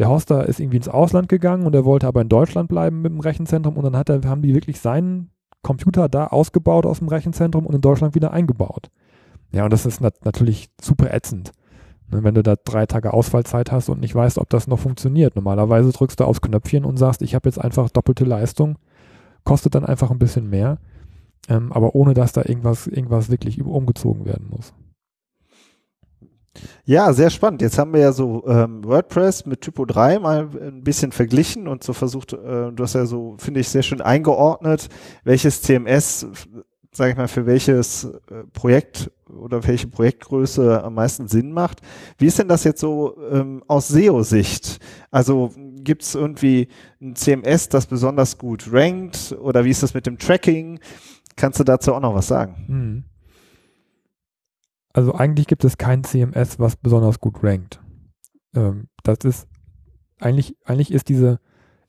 der 0.00 0.08
Hoster 0.08 0.46
ist 0.46 0.60
irgendwie 0.60 0.78
ins 0.78 0.88
Ausland 0.88 1.28
gegangen 1.28 1.66
und 1.66 1.74
er 1.74 1.84
wollte 1.84 2.06
aber 2.06 2.22
in 2.22 2.30
Deutschland 2.30 2.70
bleiben 2.70 3.02
mit 3.02 3.12
dem 3.12 3.20
Rechenzentrum 3.20 3.76
und 3.76 3.84
dann 3.84 3.98
hat 3.98 4.08
er, 4.08 4.22
haben 4.24 4.40
die 4.40 4.54
wirklich 4.54 4.80
seinen 4.80 5.28
Computer 5.62 6.08
da 6.08 6.28
ausgebaut 6.28 6.86
aus 6.86 7.00
dem 7.00 7.08
Rechenzentrum 7.08 7.66
und 7.66 7.74
in 7.74 7.82
Deutschland 7.82 8.14
wieder 8.14 8.32
eingebaut. 8.32 8.90
Ja, 9.52 9.64
und 9.64 9.72
das 9.74 9.84
ist 9.84 10.00
nat 10.00 10.24
natürlich 10.24 10.70
super 10.80 11.12
ätzend. 11.12 11.52
Ne, 12.10 12.24
wenn 12.24 12.34
du 12.34 12.42
da 12.42 12.56
drei 12.56 12.86
Tage 12.86 13.12
Ausfallzeit 13.12 13.70
hast 13.72 13.90
und 13.90 14.00
nicht 14.00 14.14
weißt, 14.14 14.38
ob 14.38 14.48
das 14.48 14.66
noch 14.66 14.78
funktioniert. 14.78 15.36
Normalerweise 15.36 15.92
drückst 15.92 16.18
du 16.18 16.24
aufs 16.24 16.40
Knöpfchen 16.40 16.86
und 16.86 16.96
sagst, 16.96 17.20
ich 17.20 17.34
habe 17.34 17.46
jetzt 17.46 17.60
einfach 17.60 17.90
doppelte 17.90 18.24
Leistung, 18.24 18.78
kostet 19.44 19.74
dann 19.74 19.84
einfach 19.84 20.10
ein 20.10 20.18
bisschen 20.18 20.48
mehr, 20.48 20.78
ähm, 21.50 21.72
aber 21.72 21.94
ohne 21.94 22.14
dass 22.14 22.32
da 22.32 22.40
irgendwas, 22.40 22.86
irgendwas 22.86 23.28
wirklich 23.28 23.60
umgezogen 23.62 24.24
werden 24.24 24.48
muss. 24.48 24.72
Ja, 26.84 27.12
sehr 27.12 27.30
spannend. 27.30 27.62
Jetzt 27.62 27.78
haben 27.78 27.92
wir 27.92 28.00
ja 28.00 28.12
so 28.12 28.44
ähm, 28.46 28.84
WordPress 28.84 29.46
mit 29.46 29.60
Typo 29.60 29.84
3 29.84 30.18
mal 30.18 30.48
ein 30.60 30.82
bisschen 30.82 31.12
verglichen 31.12 31.68
und 31.68 31.84
so 31.84 31.92
versucht, 31.92 32.32
äh, 32.32 32.72
du 32.72 32.82
hast 32.82 32.94
ja 32.94 33.06
so, 33.06 33.36
finde 33.38 33.60
ich, 33.60 33.68
sehr 33.68 33.82
schön 33.82 34.00
eingeordnet, 34.00 34.88
welches 35.22 35.62
CMS, 35.62 36.26
sage 36.92 37.12
ich 37.12 37.16
mal, 37.16 37.28
für 37.28 37.46
welches 37.46 38.04
äh, 38.04 38.44
Projekt 38.52 39.12
oder 39.28 39.64
welche 39.66 39.86
Projektgröße 39.86 40.82
am 40.82 40.94
meisten 40.94 41.28
Sinn 41.28 41.52
macht. 41.52 41.82
Wie 42.18 42.26
ist 42.26 42.38
denn 42.38 42.48
das 42.48 42.64
jetzt 42.64 42.80
so 42.80 43.16
ähm, 43.30 43.62
aus 43.68 43.86
SEO-Sicht? 43.88 44.80
Also 45.12 45.52
gibt 45.84 46.02
es 46.02 46.16
irgendwie 46.16 46.68
ein 47.00 47.14
CMS, 47.14 47.68
das 47.68 47.86
besonders 47.86 48.38
gut 48.38 48.72
rankt 48.72 49.36
oder 49.40 49.64
wie 49.64 49.70
ist 49.70 49.84
das 49.84 49.94
mit 49.94 50.06
dem 50.06 50.18
Tracking? 50.18 50.80
Kannst 51.36 51.60
du 51.60 51.64
dazu 51.64 51.94
auch 51.94 52.00
noch 52.00 52.14
was 52.14 52.26
sagen? 52.26 52.64
Hm. 52.66 53.04
Also 54.92 55.14
eigentlich 55.14 55.46
gibt 55.46 55.64
es 55.64 55.78
kein 55.78 56.04
CMS, 56.04 56.58
was 56.58 56.76
besonders 56.76 57.20
gut 57.20 57.42
rankt. 57.42 57.80
Ähm, 58.54 58.88
das 59.02 59.18
ist 59.24 59.48
eigentlich, 60.18 60.56
eigentlich 60.64 60.92
ist 60.92 61.08
diese, 61.08 61.38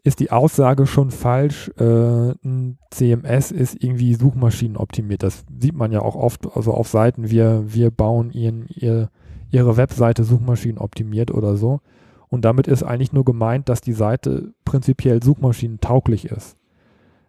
ist 0.03 0.19
die 0.19 0.31
Aussage 0.31 0.87
schon 0.87 1.11
falsch, 1.11 1.69
äh, 1.77 2.31
ein 2.43 2.77
CMS 2.91 3.51
ist 3.51 3.83
irgendwie 3.83 4.15
suchmaschinenoptimiert. 4.15 5.23
Das 5.23 5.45
sieht 5.59 5.75
man 5.75 5.91
ja 5.91 6.01
auch 6.01 6.15
oft, 6.15 6.55
also 6.55 6.73
auf 6.73 6.87
Seiten, 6.87 7.29
wir, 7.29 7.63
wir 7.73 7.91
bauen 7.91 8.31
ihren, 8.31 8.67
ihr, 8.69 9.09
ihre 9.49 9.77
Webseite 9.77 10.23
suchmaschinenoptimiert 10.23 11.31
oder 11.31 11.55
so. 11.55 11.81
Und 12.29 12.45
damit 12.45 12.67
ist 12.67 12.83
eigentlich 12.83 13.13
nur 13.13 13.25
gemeint, 13.25 13.67
dass 13.67 13.81
die 13.81 13.93
Seite 13.93 14.53
prinzipiell 14.63 15.21
suchmaschinentauglich 15.21 16.25
ist. 16.25 16.55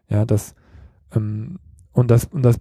Ja, 0.09 0.25
das, 0.25 0.55
ähm, 1.15 1.59
und 1.93 2.11
das, 2.11 2.27
und 2.27 2.43
das 2.43 2.59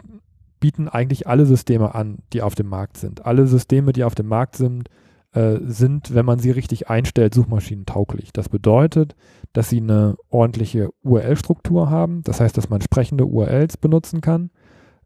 bieten 0.61 0.87
eigentlich 0.87 1.27
alle 1.27 1.45
Systeme 1.45 1.93
an, 1.93 2.19
die 2.31 2.41
auf 2.41 2.55
dem 2.55 2.67
Markt 2.67 2.95
sind. 2.95 3.25
Alle 3.25 3.47
Systeme, 3.47 3.91
die 3.91 4.05
auf 4.05 4.15
dem 4.15 4.27
Markt 4.27 4.55
sind, 4.55 4.87
äh, 5.33 5.57
sind, 5.63 6.13
wenn 6.13 6.25
man 6.25 6.39
sie 6.39 6.51
richtig 6.51 6.89
einstellt, 6.89 7.33
suchmaschinentauglich. 7.33 8.31
Das 8.31 8.47
bedeutet, 8.47 9.15
dass 9.51 9.69
sie 9.69 9.81
eine 9.81 10.15
ordentliche 10.29 10.89
URL-Struktur 11.03 11.89
haben. 11.89 12.21
Das 12.23 12.39
heißt, 12.39 12.57
dass 12.57 12.69
man 12.69 12.81
sprechende 12.81 13.25
URLs 13.25 13.75
benutzen 13.75 14.21
kann, 14.21 14.51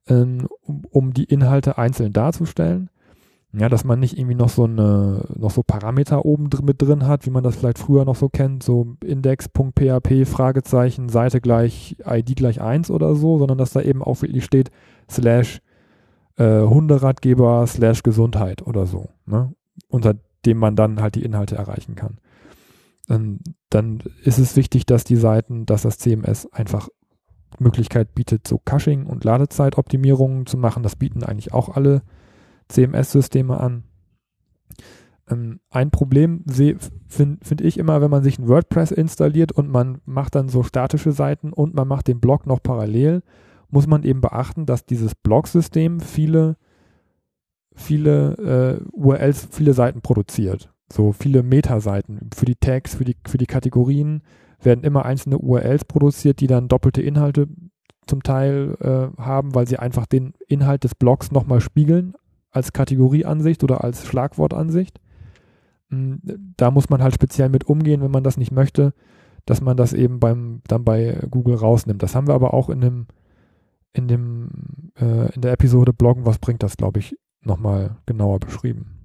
ähm, 0.08 0.48
um, 0.62 0.84
um 0.92 1.14
die 1.14 1.24
Inhalte 1.24 1.80
einzeln 1.80 2.14
darzustellen. 2.14 2.90
Ja, 3.58 3.70
dass 3.70 3.86
man 3.86 4.00
nicht 4.00 4.18
irgendwie 4.18 4.36
noch 4.36 4.50
so 4.50 4.66
eine, 4.66 5.26
noch 5.36 5.52
so 5.52 5.64
Parameter 5.64 6.26
oben 6.26 6.50
dr 6.50 6.66
mit 6.66 6.82
drin 6.82 7.08
hat, 7.08 7.26
wie 7.26 7.30
man 7.30 7.44
das 7.44 7.56
vielleicht 7.56 7.80
früher 7.80 8.04
noch 8.04 8.16
so 8.16 8.28
kennt, 8.28 8.64
so 8.64 8.96
index.php, 9.04 10.26
Fragezeichen, 10.26 11.08
Seite 11.08 11.40
gleich, 11.40 11.96
ID 12.06 12.36
gleich 12.36 12.62
1 12.62 12.92
oder 12.92 13.16
so, 13.16 13.38
sondern 13.38 13.58
dass 13.58 13.72
da 13.72 13.82
eben 13.82 14.04
auch 14.04 14.22
wirklich 14.22 14.44
steht, 14.44 14.72
slash 15.10 15.62
äh, 16.38 16.62
Hunderatgeber 16.62 17.66
slash 17.68 18.04
Gesundheit 18.04 18.66
oder 18.68 18.86
so, 18.86 19.10
ne? 19.26 19.54
unter 19.88 20.16
dem 20.46 20.58
man 20.58 20.76
dann 20.76 21.02
halt 21.02 21.16
die 21.16 21.24
Inhalte 21.24 21.56
erreichen 21.56 21.96
kann. 21.96 22.18
Dann, 23.08 23.40
dann 23.70 24.00
ist 24.24 24.40
es 24.40 24.56
wichtig, 24.56 24.86
dass 24.86 25.04
die 25.04 25.16
Seiten, 25.16 25.66
dass 25.66 25.84
das 25.84 25.98
CMS 25.98 26.52
einfach 26.52 26.90
Möglichkeit 27.60 28.16
bietet, 28.16 28.48
so 28.48 28.58
Caching 28.58 29.06
und 29.06 29.24
Ladezeitoptimierungen 29.24 30.46
zu 30.46 30.58
machen. 30.58 30.84
Das 30.84 30.96
bieten 30.96 31.24
eigentlich 31.24 31.54
auch 31.54 31.70
alle 31.70 32.02
CMS-Systeme 32.70 33.60
an. 33.60 33.84
Ähm, 35.30 35.60
ein 35.70 35.92
Problem 35.92 36.44
finde 37.08 37.38
find 37.42 37.62
ich 37.62 37.78
immer, 37.78 38.02
wenn 38.02 38.12
man 38.12 38.24
sich 38.24 38.38
ein 38.38 38.48
WordPress 38.48 38.92
installiert 38.92 39.52
und 39.52 39.70
man 39.70 40.00
macht 40.06 40.36
dann 40.36 40.50
so 40.50 40.64
statische 40.64 41.12
Seiten 41.12 41.52
und 41.54 41.74
man 41.74 41.88
macht 41.88 42.08
den 42.08 42.20
Blog 42.20 42.46
noch 42.46 42.62
parallel, 42.62 43.24
muss 43.70 43.88
man 43.88 44.04
eben 44.04 44.22
beachten, 44.22 44.66
dass 44.66 44.86
dieses 44.86 45.16
Blog-System 45.16 46.00
viele, 46.00 46.58
viele 47.74 48.80
äh, 48.84 48.90
URLs, 48.92 49.48
viele 49.52 49.74
Seiten 49.74 50.02
produziert. 50.02 50.72
So 50.92 51.12
viele 51.12 51.42
Meta-Seiten 51.42 52.30
für 52.36 52.46
die 52.46 52.56
Tags, 52.56 52.94
für 52.94 53.06
die, 53.06 53.18
für 53.28 53.40
die 53.40 53.48
Kategorien 53.48 54.22
werden 54.62 54.84
immer 54.84 55.06
einzelne 55.06 55.40
URLs 55.40 55.86
produziert, 55.86 56.40
die 56.40 56.48
dann 56.48 56.68
doppelte 56.68 57.02
Inhalte 57.02 57.48
zum 58.08 58.22
Teil 58.22 58.78
äh, 58.80 59.22
haben, 59.22 59.56
weil 59.56 59.68
sie 59.68 59.78
einfach 59.78 60.06
den 60.06 60.34
Inhalt 60.48 60.84
des 60.84 60.94
Blogs 60.94 61.32
nochmal 61.32 61.60
spiegeln 61.60 62.14
als 62.56 62.74
Kategorieansicht 62.74 63.64
oder 63.64 63.84
als 63.84 64.06
Schlagwortansicht. 64.06 65.00
Hm, 65.90 66.22
da 66.58 66.72
muss 66.72 66.90
man 66.90 67.04
halt 67.04 67.14
speziell 67.14 67.50
mit 67.50 67.66
umgehen, 67.66 68.02
wenn 68.02 68.12
man 68.12 68.24
das 68.24 68.38
nicht 68.38 68.52
möchte, 68.52 68.94
dass 69.46 69.62
man 69.62 69.78
das 69.78 69.94
eben 69.94 70.20
beim, 70.20 70.62
dann 70.68 70.84
bei 70.84 71.20
Google 71.30 71.56
rausnimmt. 71.56 72.02
Das 72.02 72.16
haben 72.16 72.28
wir 72.28 72.34
aber 72.34 72.54
auch 72.54 72.70
in 72.70 72.82
dem, 72.82 73.08
in 73.94 74.08
dem, 74.08 74.92
äh, 75.00 75.34
in 75.34 75.42
der 75.42 75.54
Episode 75.54 75.94
Bloggen, 75.94 76.26
was 76.26 76.40
bringt 76.40 76.64
das, 76.64 76.78
glaube 76.78 77.00
ich, 77.00 77.18
nochmal 77.42 77.98
genauer 78.06 78.40
beschrieben. 78.40 78.96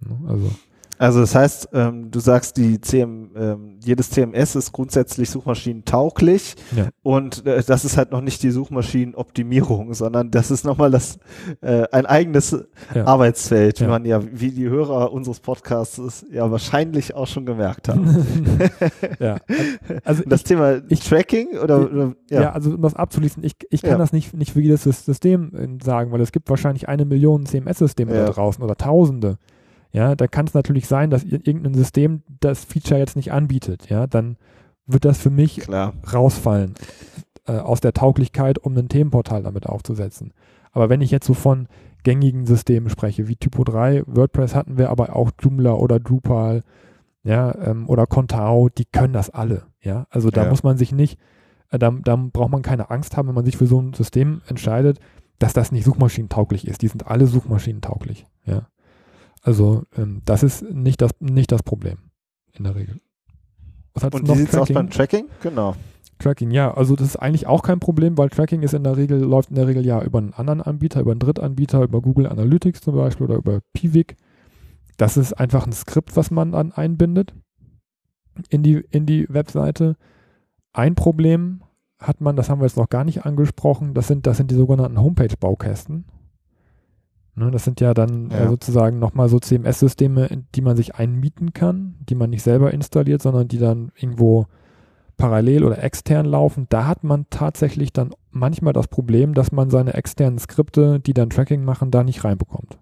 Ne, 0.00 0.18
also 0.28 0.50
also 0.98 1.20
das 1.20 1.34
heißt, 1.34 1.70
ähm, 1.72 2.10
du 2.10 2.20
sagst, 2.20 2.56
die 2.56 2.80
CM, 2.80 3.30
ähm, 3.36 3.78
jedes 3.82 4.10
CMS 4.10 4.54
ist 4.54 4.72
grundsätzlich 4.72 5.30
suchmaschinentauglich 5.30 6.54
ja. 6.76 6.88
und 7.02 7.44
äh, 7.46 7.62
das 7.62 7.84
ist 7.84 7.96
halt 7.96 8.12
noch 8.12 8.20
nicht 8.20 8.42
die 8.42 8.50
Suchmaschinenoptimierung, 8.50 9.94
sondern 9.94 10.30
das 10.30 10.50
ist 10.50 10.64
nochmal 10.64 10.90
das 10.90 11.18
äh, 11.60 11.84
ein 11.90 12.06
eigenes 12.06 12.56
ja. 12.94 13.06
Arbeitsfeld, 13.06 13.80
wie 13.80 13.84
ja. 13.84 13.90
man 13.90 14.04
ja, 14.04 14.20
wie 14.22 14.50
die 14.50 14.68
Hörer 14.68 15.12
unseres 15.12 15.40
Podcasts 15.40 16.24
ja 16.30 16.50
wahrscheinlich 16.50 17.14
auch 17.14 17.26
schon 17.26 17.46
gemerkt 17.46 17.88
haben. 17.88 18.26
ja. 19.18 19.38
Also 20.04 20.22
das 20.26 20.40
ich, 20.40 20.44
Thema 20.44 20.82
ich, 20.88 21.00
Tracking 21.00 21.58
oder, 21.58 21.90
oder 21.90 22.14
ja. 22.30 22.52
also 22.52 22.70
um 22.70 22.82
das 22.82 22.94
abzuschließen, 22.94 23.42
ich, 23.42 23.56
ich 23.70 23.82
kann 23.82 23.98
das 23.98 24.12
nicht, 24.12 24.34
nicht 24.34 24.52
für 24.52 24.60
jedes 24.60 24.84
System 24.84 25.52
äh, 25.54 25.84
sagen, 25.84 26.12
weil 26.12 26.20
es 26.20 26.32
gibt 26.32 26.48
wahrscheinlich 26.48 26.88
eine 26.88 27.04
Million 27.04 27.46
CMS-Systeme 27.46 28.12
da 28.12 28.26
draußen 28.26 28.62
oder 28.62 28.76
Tausende. 28.76 29.38
Ja, 29.92 30.14
da 30.14 30.26
kann 30.26 30.46
es 30.46 30.54
natürlich 30.54 30.88
sein, 30.88 31.10
dass 31.10 31.22
irgendein 31.22 31.74
System 31.74 32.22
das 32.40 32.64
Feature 32.64 32.98
jetzt 32.98 33.16
nicht 33.16 33.32
anbietet. 33.32 33.90
Ja, 33.90 34.06
dann 34.06 34.36
wird 34.86 35.04
das 35.04 35.18
für 35.18 35.30
mich 35.30 35.60
Klar. 35.60 35.92
rausfallen 36.12 36.74
äh, 37.46 37.52
aus 37.52 37.80
der 37.80 37.92
Tauglichkeit, 37.92 38.58
um 38.58 38.76
ein 38.76 38.88
Themenportal 38.88 39.42
damit 39.42 39.66
aufzusetzen. 39.66 40.32
Aber 40.72 40.88
wenn 40.88 41.02
ich 41.02 41.10
jetzt 41.10 41.26
so 41.26 41.34
von 41.34 41.68
gängigen 42.04 42.46
Systemen 42.46 42.88
spreche, 42.88 43.28
wie 43.28 43.36
Typo 43.36 43.64
3, 43.64 44.04
WordPress 44.06 44.54
hatten 44.54 44.78
wir, 44.78 44.90
aber 44.90 45.14
auch 45.14 45.30
Joomla 45.40 45.72
oder 45.72 46.00
Drupal, 46.00 46.62
ja, 47.22 47.54
ähm, 47.64 47.88
oder 47.88 48.06
Contao, 48.06 48.68
die 48.68 48.86
können 48.86 49.12
das 49.12 49.30
alle. 49.30 49.66
Ja, 49.80 50.06
also 50.10 50.30
da 50.30 50.44
ja. 50.44 50.50
muss 50.50 50.62
man 50.62 50.76
sich 50.76 50.92
nicht, 50.92 51.18
äh, 51.70 51.78
da, 51.78 51.90
da 51.90 52.16
braucht 52.16 52.50
man 52.50 52.62
keine 52.62 52.90
Angst 52.90 53.16
haben, 53.16 53.28
wenn 53.28 53.34
man 53.34 53.44
sich 53.44 53.56
für 53.56 53.66
so 53.66 53.80
ein 53.80 53.92
System 53.92 54.40
entscheidet, 54.48 54.98
dass 55.38 55.52
das 55.52 55.70
nicht 55.70 55.84
suchmaschinentauglich 55.84 56.66
ist. 56.66 56.82
Die 56.82 56.88
sind 56.88 57.06
alle 57.06 57.26
suchmaschinentauglich. 57.26 58.26
Ja. 58.44 58.66
Also 59.42 59.82
ähm, 59.96 60.22
das 60.24 60.42
ist 60.42 60.62
nicht 60.62 61.02
das, 61.02 61.10
nicht 61.20 61.52
das 61.52 61.62
Problem 61.62 61.98
in 62.54 62.64
der 62.64 62.74
Regel. 62.74 63.00
Was 63.94 64.04
Und 64.04 64.28
wie 64.28 64.36
sieht 64.36 64.48
es 64.48 64.56
aus 64.56 64.72
beim 64.72 64.88
Tracking? 64.88 65.26
Genau. 65.42 65.74
Tracking, 66.18 66.52
ja, 66.52 66.72
also 66.72 66.94
das 66.94 67.08
ist 67.08 67.16
eigentlich 67.16 67.48
auch 67.48 67.62
kein 67.62 67.80
Problem, 67.80 68.16
weil 68.16 68.30
Tracking 68.30 68.62
ist 68.62 68.74
in 68.74 68.84
der 68.84 68.96
Regel, 68.96 69.18
läuft 69.20 69.50
in 69.50 69.56
der 69.56 69.66
Regel 69.66 69.84
ja 69.84 70.00
über 70.02 70.18
einen 70.18 70.32
anderen 70.32 70.60
Anbieter, 70.60 71.00
über 71.00 71.10
einen 71.10 71.20
Drittanbieter, 71.20 71.82
über 71.82 72.00
Google 72.00 72.28
Analytics 72.28 72.80
zum 72.80 72.94
Beispiel 72.94 73.26
oder 73.26 73.36
über 73.36 73.60
Piwik. 73.72 74.16
Das 74.96 75.16
ist 75.16 75.32
einfach 75.32 75.66
ein 75.66 75.72
Skript, 75.72 76.16
was 76.16 76.30
man 76.30 76.52
dann 76.52 76.70
einbindet 76.70 77.34
in 78.48 78.62
die, 78.62 78.84
in 78.90 79.04
die 79.04 79.26
Webseite. 79.28 79.96
Ein 80.72 80.94
Problem 80.94 81.62
hat 81.98 82.20
man, 82.20 82.36
das 82.36 82.48
haben 82.48 82.60
wir 82.60 82.66
jetzt 82.66 82.76
noch 82.76 82.88
gar 82.88 83.04
nicht 83.04 83.26
angesprochen, 83.26 83.94
das 83.94 84.06
sind, 84.06 84.26
das 84.26 84.36
sind 84.36 84.50
die 84.50 84.56
sogenannten 84.56 85.00
Homepage-Baukästen. 85.00 86.04
Ne, 87.34 87.50
das 87.50 87.64
sind 87.64 87.80
ja 87.80 87.94
dann 87.94 88.30
äh, 88.30 88.34
ja. 88.34 88.44
Äh, 88.44 88.48
sozusagen 88.48 88.98
nochmal 88.98 89.28
so 89.28 89.38
CMS-Systeme, 89.38 90.28
die 90.54 90.60
man 90.60 90.76
sich 90.76 90.96
einmieten 90.96 91.52
kann, 91.54 91.94
die 92.08 92.14
man 92.14 92.30
nicht 92.30 92.42
selber 92.42 92.72
installiert, 92.74 93.22
sondern 93.22 93.48
die 93.48 93.58
dann 93.58 93.90
irgendwo 93.96 94.46
parallel 95.16 95.64
oder 95.64 95.82
extern 95.82 96.26
laufen. 96.26 96.66
Da 96.68 96.86
hat 96.86 97.04
man 97.04 97.26
tatsächlich 97.30 97.92
dann 97.92 98.10
manchmal 98.30 98.72
das 98.72 98.88
Problem, 98.88 99.34
dass 99.34 99.52
man 99.52 99.70
seine 99.70 99.94
externen 99.94 100.38
Skripte, 100.38 101.00
die 101.00 101.14
dann 101.14 101.30
Tracking 101.30 101.64
machen, 101.64 101.90
da 101.90 102.04
nicht 102.04 102.24
reinbekommt. 102.24 102.78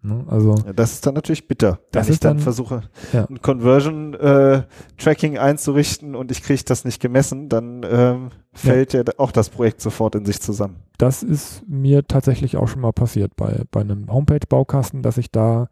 Ne? 0.00 0.24
Also 0.28 0.54
ja, 0.64 0.72
das 0.72 0.92
ist 0.92 1.06
dann 1.06 1.14
natürlich 1.14 1.48
bitter, 1.48 1.80
wenn 1.92 2.08
ich 2.08 2.20
dann, 2.20 2.36
dann 2.36 2.42
versuche, 2.42 2.82
ja. 3.12 3.26
ein 3.28 3.42
Conversion-Tracking 3.42 5.34
äh, 5.34 5.38
einzurichten 5.38 6.14
und 6.14 6.30
ich 6.30 6.42
kriege 6.42 6.62
das 6.64 6.84
nicht 6.84 7.00
gemessen, 7.00 7.48
dann 7.48 7.84
ähm, 7.88 8.30
fällt 8.52 8.92
ja. 8.92 9.00
ja. 9.00 9.12
auch 9.16 9.32
das 9.32 9.50
Projekt 9.50 9.80
sofort 9.80 10.14
in 10.14 10.24
sich 10.24 10.40
zusammen. 10.40 10.76
Das 10.98 11.22
ist 11.22 11.64
mir 11.68 12.06
tatsächlich 12.06 12.56
auch 12.56 12.68
schon 12.68 12.80
mal 12.80 12.92
passiert 12.92 13.34
bei, 13.34 13.62
bei 13.70 13.80
einem 13.80 14.12
Homepage-Baukasten, 14.12 15.02
dass 15.02 15.18
ich 15.18 15.32
da 15.32 15.68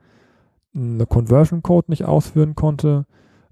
eine 0.75 1.07
Conversion-Code 1.07 1.91
nicht 1.91 2.05
ausführen 2.05 2.55
konnte. 2.57 3.07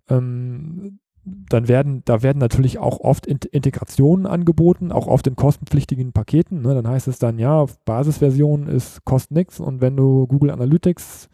Ähm, 0.08 0.98
dann 1.24 1.68
werden, 1.68 2.02
da 2.04 2.22
werden 2.22 2.38
natürlich 2.38 2.78
auch 2.78 3.00
oft 3.00 3.26
Integrationen 3.26 4.26
angeboten, 4.26 4.92
auch 4.92 5.06
oft 5.06 5.26
in 5.26 5.36
kostenpflichtigen 5.36 6.12
Paketen. 6.12 6.60
Ne? 6.62 6.74
Dann 6.74 6.86
heißt 6.86 7.08
es 7.08 7.18
dann, 7.18 7.38
ja, 7.38 7.64
Basisversion 7.86 8.66
ist, 8.66 9.04
kostet 9.04 9.32
nichts 9.32 9.58
und 9.60 9.80
wenn 9.80 9.96
du 9.96 10.26
Google 10.26 10.50
Analytics 10.50 11.28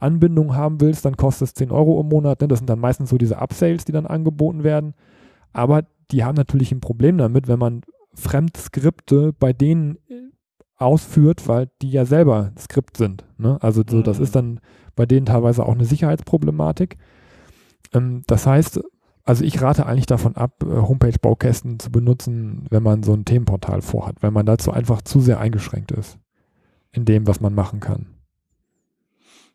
Anbindung 0.00 0.54
haben 0.54 0.80
willst, 0.80 1.04
dann 1.04 1.16
kostet 1.16 1.48
es 1.48 1.54
10 1.54 1.70
Euro 1.72 2.00
im 2.00 2.08
Monat. 2.08 2.40
Ne? 2.40 2.48
Das 2.48 2.58
sind 2.60 2.70
dann 2.70 2.78
meistens 2.78 3.10
so 3.10 3.18
diese 3.18 3.36
Upsales, 3.36 3.84
die 3.84 3.92
dann 3.92 4.06
angeboten 4.06 4.62
werden. 4.64 4.94
Aber 5.52 5.82
die 6.10 6.24
haben 6.24 6.36
natürlich 6.36 6.70
ein 6.72 6.80
Problem 6.80 7.18
damit, 7.18 7.48
wenn 7.48 7.58
man 7.58 7.82
Fremdskripte 8.14 9.32
bei 9.38 9.52
denen 9.52 9.98
ausführt, 10.76 11.48
weil 11.48 11.68
die 11.82 11.90
ja 11.90 12.04
selber 12.04 12.52
Skript 12.56 12.96
sind. 12.96 13.24
Ne? 13.36 13.58
Also 13.60 13.82
so, 13.88 14.00
das 14.02 14.18
Mhm. 14.18 14.24
ist 14.24 14.36
dann 14.36 14.60
bei 14.94 15.06
denen 15.06 15.26
teilweise 15.26 15.64
auch 15.66 15.74
eine 15.74 15.84
Sicherheitsproblematik. 15.84 16.96
Ähm, 17.92 18.22
das 18.26 18.46
heißt, 18.46 18.80
also 19.28 19.44
ich 19.44 19.60
rate 19.60 19.84
eigentlich 19.84 20.06
davon 20.06 20.36
ab, 20.36 20.54
äh, 20.62 20.66
Homepage-Baukästen 20.66 21.78
zu 21.78 21.90
benutzen, 21.90 22.64
wenn 22.70 22.82
man 22.82 23.02
so 23.02 23.12
ein 23.12 23.26
Themenportal 23.26 23.82
vorhat, 23.82 24.16
weil 24.22 24.30
man 24.30 24.46
dazu 24.46 24.72
einfach 24.72 25.02
zu 25.02 25.20
sehr 25.20 25.38
eingeschränkt 25.38 25.92
ist 25.92 26.18
in 26.92 27.04
dem, 27.04 27.26
was 27.26 27.38
man 27.38 27.54
machen 27.54 27.80
kann. 27.80 28.06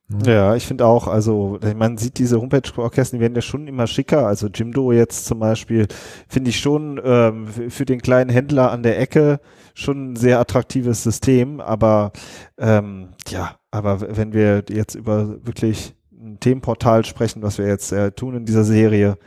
Ne? 0.10 0.32
Ja, 0.32 0.56
ich 0.56 0.68
finde 0.68 0.86
auch, 0.86 1.08
also 1.08 1.58
man 1.76 1.98
sieht 1.98 2.20
diese 2.20 2.40
Homepage-Orchester, 2.40 3.18
die 3.18 3.22
werden 3.22 3.34
ja 3.34 3.42
schon 3.42 3.68
immer 3.68 3.88
schicker. 3.88 4.28
Also 4.28 4.46
Jimdo 4.48 4.92
jetzt 4.92 5.26
zum 5.26 5.40
Beispiel, 5.40 5.88
finde 6.28 6.52
ich 6.52 6.60
schon 6.60 7.02
ähm, 7.04 7.48
für 7.48 7.86
den 7.86 8.00
kleinen 8.00 8.30
Händler 8.30 8.70
an 8.70 8.84
der 8.84 9.00
Ecke 9.00 9.40
schon 9.74 10.12
ein 10.12 10.16
sehr 10.16 10.40
attraktives 10.40 11.02
System. 11.02 11.60
Aber 11.60 12.12
ähm, 12.60 13.10
ja, 13.28 13.56
aber 13.72 14.16
wenn 14.16 14.34
wir 14.34 14.64
jetzt 14.70 14.94
über 14.94 15.44
wirklich 15.44 15.96
Themenportal 16.40 17.06
sprechen, 17.06 17.42
was 17.42 17.58
wir 17.58 17.68
jetzt 17.68 17.92
äh, 17.92 18.12
tun 18.12 18.36
in 18.36 18.46
dieser 18.46 18.64
Serie, 18.64 19.18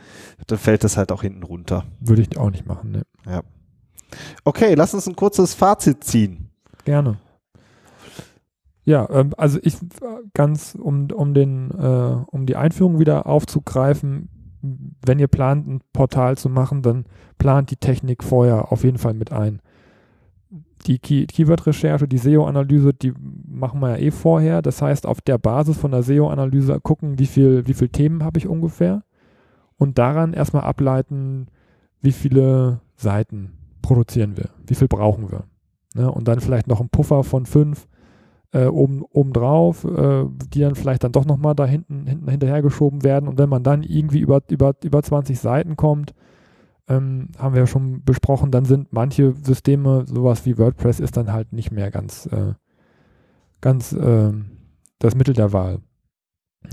dann 0.47 0.57
fällt 0.57 0.83
das 0.83 0.97
halt 0.97 1.11
auch 1.11 1.21
hinten 1.21 1.43
runter. 1.43 1.85
Würde 1.99 2.21
ich 2.21 2.37
auch 2.37 2.49
nicht 2.49 2.65
machen, 2.65 2.91
ne? 2.91 3.03
Okay, 4.43 4.73
lass 4.75 4.93
uns 4.93 5.07
ein 5.07 5.15
kurzes 5.15 5.53
Fazit 5.53 6.03
ziehen. 6.03 6.49
Gerne. 6.85 7.17
Ja, 8.85 9.09
ähm, 9.09 9.33
also 9.37 9.59
ich 9.63 9.77
ganz, 10.33 10.75
um, 10.79 11.11
um 11.11 11.33
den, 11.33 11.71
äh, 11.71 12.25
um 12.31 12.45
die 12.45 12.55
Einführung 12.55 12.99
wieder 12.99 13.27
aufzugreifen, 13.27 14.29
wenn 15.05 15.19
ihr 15.19 15.27
plant, 15.27 15.67
ein 15.67 15.81
Portal 15.93 16.37
zu 16.37 16.49
machen, 16.49 16.81
dann 16.81 17.05
plant 17.37 17.69
die 17.69 17.75
Technik 17.75 18.23
vorher 18.23 18.71
auf 18.71 18.83
jeden 18.83 18.97
Fall 18.97 19.13
mit 19.13 19.31
ein. 19.31 19.61
Die 20.85 20.99
Key 20.99 21.25
Keyword-Recherche, 21.25 22.07
die 22.07 22.17
SEO-Analyse, 22.17 22.93
die 22.93 23.13
machen 23.47 23.79
wir 23.81 23.97
ja 23.97 23.97
eh 23.97 24.11
vorher. 24.11 24.61
Das 24.61 24.81
heißt, 24.81 25.05
auf 25.05 25.21
der 25.21 25.37
Basis 25.37 25.77
von 25.77 25.91
der 25.91 26.03
SEO-Analyse 26.03 26.79
gucken, 26.81 27.19
wie 27.19 27.25
viel, 27.25 27.67
wie 27.67 27.73
viel 27.73 27.89
Themen 27.89 28.23
habe 28.23 28.37
ich 28.37 28.47
ungefähr 28.47 29.03
und 29.77 29.97
daran 29.97 30.33
erstmal 30.33 30.63
ableiten, 30.63 31.47
wie 32.01 32.11
viele 32.11 32.79
Seiten 32.95 33.53
produzieren 33.81 34.37
wir, 34.37 34.49
wie 34.65 34.75
viel 34.75 34.87
brauchen 34.87 35.31
wir. 35.31 35.43
Ne? 35.95 36.11
Und 36.11 36.27
dann 36.27 36.39
vielleicht 36.39 36.67
noch 36.67 36.79
ein 36.81 36.89
Puffer 36.89 37.23
von 37.23 37.45
fünf 37.45 37.87
äh, 38.53 38.65
oben, 38.65 39.03
oben 39.11 39.33
äh, 39.33 40.25
die 40.53 40.61
dann 40.61 40.75
vielleicht 40.75 41.03
dann 41.03 41.11
doch 41.11 41.25
nochmal 41.25 41.55
da 41.55 41.65
hinten, 41.65 42.05
hinten 42.07 42.29
hinterhergeschoben 42.29 43.03
werden. 43.03 43.27
Und 43.27 43.37
wenn 43.37 43.49
man 43.49 43.63
dann 43.63 43.83
irgendwie 43.83 44.19
über, 44.19 44.41
über, 44.49 44.73
über 44.83 45.03
20 45.03 45.39
Seiten 45.39 45.75
kommt, 45.75 46.13
ähm, 46.87 47.29
haben 47.37 47.53
wir 47.53 47.61
ja 47.61 47.67
schon 47.67 48.03
besprochen, 48.03 48.51
dann 48.51 48.65
sind 48.65 48.93
manche 48.93 49.33
Systeme, 49.43 50.05
sowas 50.07 50.45
wie 50.45 50.57
WordPress, 50.57 50.99
ist 50.99 51.17
dann 51.17 51.33
halt 51.33 51.53
nicht 51.53 51.71
mehr 51.71 51.91
ganz, 51.91 52.27
äh, 52.27 52.53
ganz 53.61 53.91
ähm, 53.91 54.57
das 54.99 55.15
Mittel 55.15 55.33
der 55.33 55.53
Wahl. 55.53 55.79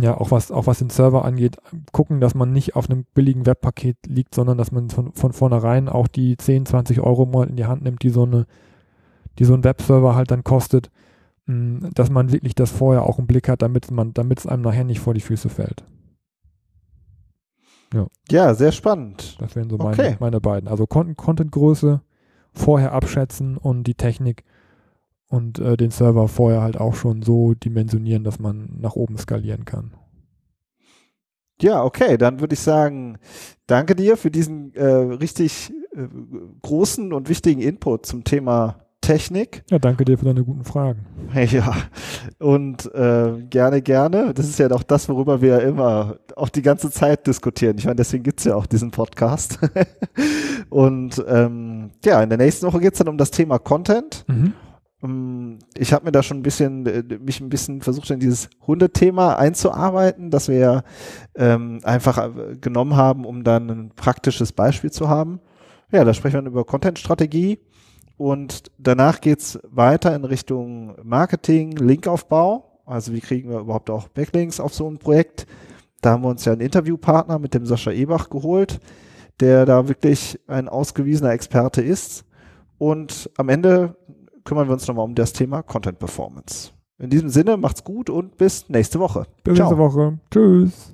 Ja, 0.00 0.16
auch 0.16 0.31
was, 0.31 0.50
auch 0.50 0.66
was 0.66 0.79
den 0.79 0.90
Server 0.90 1.24
angeht, 1.24 1.59
gucken, 1.92 2.20
dass 2.20 2.35
man 2.35 2.53
nicht 2.53 2.74
auf 2.74 2.88
einem 2.88 3.05
billigen 3.14 3.46
Webpaket 3.46 3.96
liegt, 4.07 4.35
sondern 4.35 4.59
dass 4.59 4.72
man 4.72 4.90
von, 4.90 5.12
von 5.12 5.33
vornherein 5.33 5.88
auch 5.88 6.09
die 6.09 6.37
10, 6.37 6.66
20 6.66 7.00
Euro 7.00 7.27
mal 7.27 7.48
in 7.48 7.57
die 7.57 7.66
Hand 7.66 7.83
nimmt, 7.83 8.03
die 8.03 8.09
so 8.09 8.24
eine, 8.24 8.46
die 9.38 9.44
so 9.44 9.55
ein 9.55 9.62
Webserver 9.62 10.14
halt 10.14 10.31
dann 10.31 10.42
kostet, 10.42 10.90
mh, 11.46 11.90
dass 11.94 12.11
man 12.11 12.33
wirklich 12.33 12.55
das 12.55 12.70
vorher 12.70 13.05
auch 13.05 13.18
im 13.18 13.27
Blick 13.27 13.48
hat, 13.48 13.62
damit 13.62 13.90
man, 13.90 14.14
damit 14.14 14.40
es 14.40 14.46
einem 14.46 14.62
nachher 14.62 14.85
nicht 14.85 15.00
vor 15.00 15.14
die 15.14 15.20
Füße 15.20 15.48
fällt. 15.48 15.85
Ja, 18.30 18.54
sehr 18.54 18.72
spannend. 18.72 19.37
Das 19.40 19.57
wären 19.57 19.70
so 19.70 19.76
meine, 19.76 19.92
Okay. 19.92 20.16
meine 20.20 20.40
beiden. 20.40 20.68
Also 20.68 20.87
Con 20.87 21.16
Content-Größe 21.16 22.00
vorher 22.52 22.92
abschätzen 22.92 23.57
und 23.57 23.85
die 23.85 23.94
Technik 23.94 24.44
und 25.28 25.59
äh, 25.59 25.76
den 25.76 25.90
Server 25.90 26.28
vorher 26.28 26.62
halt 26.62 26.76
auch 26.78 26.94
schon 26.94 27.22
so 27.22 27.54
dimensionieren, 27.54 28.24
dass 28.24 28.38
man 28.38 28.76
nach 28.80 28.94
oben 28.94 29.18
skalieren 29.18 29.64
kann. 29.64 29.94
Ja, 31.61 31.85
okay, 31.85 32.18
dann 32.18 32.40
würde 32.40 32.54
ich 32.54 32.61
sagen, 32.61 33.18
danke 33.66 33.94
dir 33.94 34.16
für 34.16 34.30
diesen 34.30 34.74
äh, 34.74 34.85
richtig 34.85 35.72
äh, 35.92 36.09
großen 36.62 37.12
und 37.12 37.28
wichtigen 37.28 37.61
Input 37.61 38.07
zum 38.07 38.24
Thema 38.24 38.84
Technik. 39.05 39.62
Ja, 39.71 39.79
danke 39.79 40.05
dir 40.05 40.17
für 40.17 40.25
deine 40.25 40.43
guten 40.45 40.64
Fragen. 40.64 41.05
Ja, 41.35 41.75
und 42.38 42.93
äh, 42.95 43.43
gerne, 43.51 43.83
gerne. 43.83 44.33
Das 44.35 44.49
ist 44.49 44.59
ja 44.59 44.69
doch 44.69 44.83
das, 44.83 45.09
worüber 45.09 45.43
wir 45.43 45.61
immer 45.62 46.17
auch 46.37 46.49
die 46.49 46.62
ganze 46.62 46.90
Zeit 46.90 47.27
diskutieren. 47.27 47.77
Ich 47.77 47.85
meine, 47.87 47.97
deswegen 47.97 48.23
gibt's 48.23 48.45
ja 48.45 48.55
auch 48.55 48.67
diesen 48.67 48.93
Podcast. 48.93 49.59
und 50.71 51.23
ähm, 51.29 51.90
ja, 52.05 52.23
in 52.23 52.29
der 52.29 52.38
nächsten 52.38 52.67
Woche 52.67 52.81
geht's 52.81 52.99
dann 52.99 53.09
um 53.09 53.19
das 53.19 53.31
Thema 53.31 53.59
Content. 53.59 54.25
Ähm, 55.03 55.59
Ich 55.77 55.93
habe 55.93 56.05
mir 56.05 56.12
da 56.12 56.23
schon 56.23 56.38
ein 56.38 56.43
bisschen, 56.43 56.87
äh, 56.87 57.03
mich 57.19 57.40
ein 57.40 57.49
bisschen 57.49 57.83
versucht, 57.83 58.11
in 58.11 58.21
dieses 58.21 58.49
Hundethema 58.67 59.35
einzuarbeiten, 59.37 60.31
das 60.31 60.49
wir 60.49 60.59
ja 60.59 60.83
ähm, 61.35 61.81
einfach 61.83 62.19
äh, 62.19 62.57
genommen 62.57 62.97
haben, 62.97 63.25
um 63.25 63.45
dann 63.45 63.69
ein 63.71 63.90
praktisches 63.97 64.53
Beispiel 64.53 64.93
zu 64.93 65.09
haben. 65.09 65.40
Ja, 65.90 66.05
da 66.05 66.14
sprechen 66.14 66.43
wir 66.45 66.51
über 66.51 66.64
Content-Strategie 66.64 67.59
und 68.16 68.70
danach 68.79 69.20
geht's 69.20 69.59
weiter 69.64 70.14
in 70.14 70.24
Richtung 70.24 70.94
Marketing, 71.03 71.72
Linkaufbau. 71.72 72.81
Also 72.87 73.12
wie 73.12 73.20
kriegen 73.20 73.50
wir 73.50 73.61
überhaupt 73.61 73.90
auch 73.90 74.09
Backlinks 74.09 74.61
auf 74.61 74.74
so 74.74 74.88
ein 74.88 74.98
Projekt? 74.98 75.46
Da 76.00 76.11
haben 76.11 76.22
wir 76.22 76.29
uns 76.29 76.44
ja 76.44 76.53
einen 76.53 76.61
Interviewpartner 76.61 77.38
mit 77.38 77.55
dem 77.55 77.64
Sascha 77.64 77.90
Ebach 77.90 78.29
geholt, 78.29 78.79
der 79.40 79.64
da 79.64 79.88
wirklich 79.88 80.38
ein 80.46 80.68
ausgewiesener 80.68 81.33
Experte 81.33 81.81
ist. 81.81 82.24
Und 82.79 83.31
am 83.37 83.48
Ende 83.48 83.96
kümmern 84.44 84.68
wir 84.68 84.74
uns 84.74 84.87
nochmal 84.87 85.07
um 85.07 85.14
das 85.14 85.33
Thema 85.33 85.62
Content 85.62 85.98
Performance. 85.98 86.72
In 86.98 87.11
diesem 87.11 87.31
Sinne, 87.31 87.57
macht's 87.57 87.83
gut 87.83 88.11
und 88.11 88.37
bis 88.37 88.68
nächste 88.68 89.00
Woche. 89.00 89.27
Bis 89.42 89.57
Ciao. 89.57 89.70
nächste 89.70 89.79
Woche. 89.79 90.18
Tschüss. 90.31 90.93